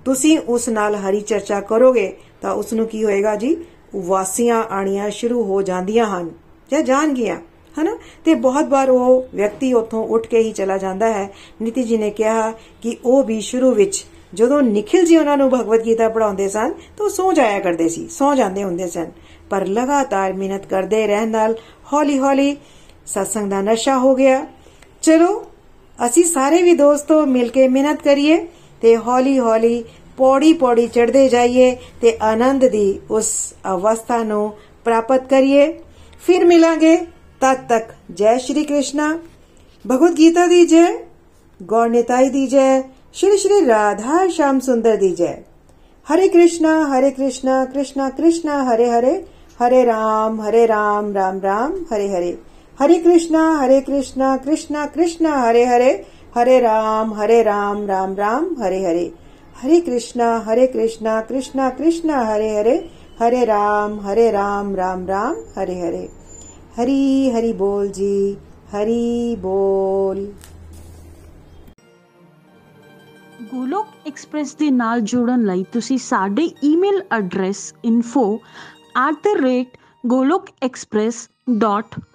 [0.05, 3.57] ਤੁਸੀਂ ਉਸ ਨਾਲ ਹਰੀ ਚਰਚਾ ਕਰੋਗੇ, ਤਾਂ ਉਸ ਨੂੰ ਕੀ ਹੋਏਗਾ ਜੀ?
[3.95, 6.29] ਵਾਸੀਆਂ ਆਣੀਆਂ ਸ਼ੁਰੂ ਹੋ ਜਾਂਦੀਆਂ ਹਨ।
[6.71, 7.41] ਜਾਂ ਜਾਣ ਗਿਆ
[7.81, 7.97] ਹਨਾ?
[8.25, 11.29] ਤੇ ਬਹੁਤ ਵਾਰ ਉਹ ਵਿਅਕਤੀ ਉੱਥੋਂ ਉੱਠ ਕੇ ਹੀ ਚਲਾ ਜਾਂਦਾ ਹੈ।
[11.61, 15.85] ਨਿਤੀ ਜੀ ਨੇ ਕਿਹਾ ਕਿ ਉਹ ਵੀ ਸ਼ੁਰੂ ਵਿੱਚ ਜਦੋਂ ਨikhil ਜੀ ਉਹਨਾਂ ਨੂੰ ਭਗਵਦ
[15.85, 19.07] ਗੀਤਾ ਪੜਾਉਂਦੇ ਸਨ, ਤਾਂ ਸੌ ਜਾਇਆ ਕਰਦੇ ਸੀ, ਸੌ ਜਾਂਦੇ ਹੁੰਦੇ ਸਨ।
[19.49, 21.55] ਪਰ ਲਗਾਤਾਰ ਮਿਹਨਤ ਕਰਦੇ ਰਹਿਣ ਨਾਲ
[21.93, 22.57] ਹੌਲੀ-ਹੌਲੀ
[23.05, 24.47] ਸਤਸੰਗ ਦਾ ਨਸ਼ਾ ਹੋ ਗਿਆ।
[25.01, 25.45] ਚਲੋ
[26.06, 28.46] ਅਸੀਂ ਸਾਰੇ ਵੀ ਦੋਸਤੋ ਮਿਲ ਕੇ ਮਿਹਨਤ ਕਰੀਏ
[28.82, 29.84] ਤੇ ਹੌਲੀ-ਹੌਲੀ
[30.16, 33.28] ਪੌੜੀ-ਪੌੜੀ ਚੜ੍ਹਦੇ ਜਾਈਏ ਤੇ ਆਨੰਦ ਦੀ ਉਸ
[33.74, 34.52] ਅਵਸਥਾ ਨੂੰ
[34.84, 35.72] ਪ੍ਰਾਪਤ ਕਰੀਏ
[36.26, 36.96] ਫਿਰ ਮਿਲਾਂਗੇ
[37.40, 39.18] ਤਦ ਤੱਕ ਜੈ ਸ਼੍ਰੀ ਕ੍ਰਿਸ਼ਨਾ
[39.84, 40.86] ਭਗਵਦ ਗੀਤਾ ਦੀ ਜੈ
[41.60, 42.82] ਗੌਰ ਨਿਤਾਈ ਦੀ ਜੈ
[43.14, 45.34] श्री श्री राधा श्याम सुंदर दी जय
[46.06, 49.14] हरे कृष्णा हरे कृष्णा कृष्णा कृष्णा हरे हरे
[49.60, 52.32] हरे राम हरे राम राम राम हरे हरे
[52.78, 55.90] हरे कृष्णा हरे कृष्णा कृष्णा कृष्णा हरे हरे
[56.36, 59.10] हरे राम हरे राम राम राम हरे हरे
[59.56, 62.76] हरे कृष्णा हरे कृष्णा कृष्णा कृष्णा हरे हरे
[63.20, 66.08] हरे राम हरे राम राम राम हरे हरे
[66.78, 68.36] हरी हरि बोल जी
[68.74, 70.18] ਹਰੀ ਬੋਲ
[73.52, 77.62] ਗੋਲੋਕ ਐਕਸਪ੍ਰੈਸ ਦੇ ਨਾਲ ਜੁੜਨ ਲਈ ਤੁਸੀਂ ਸਾਡੇ ਈਮੇਲ ਐਡਰੈਸ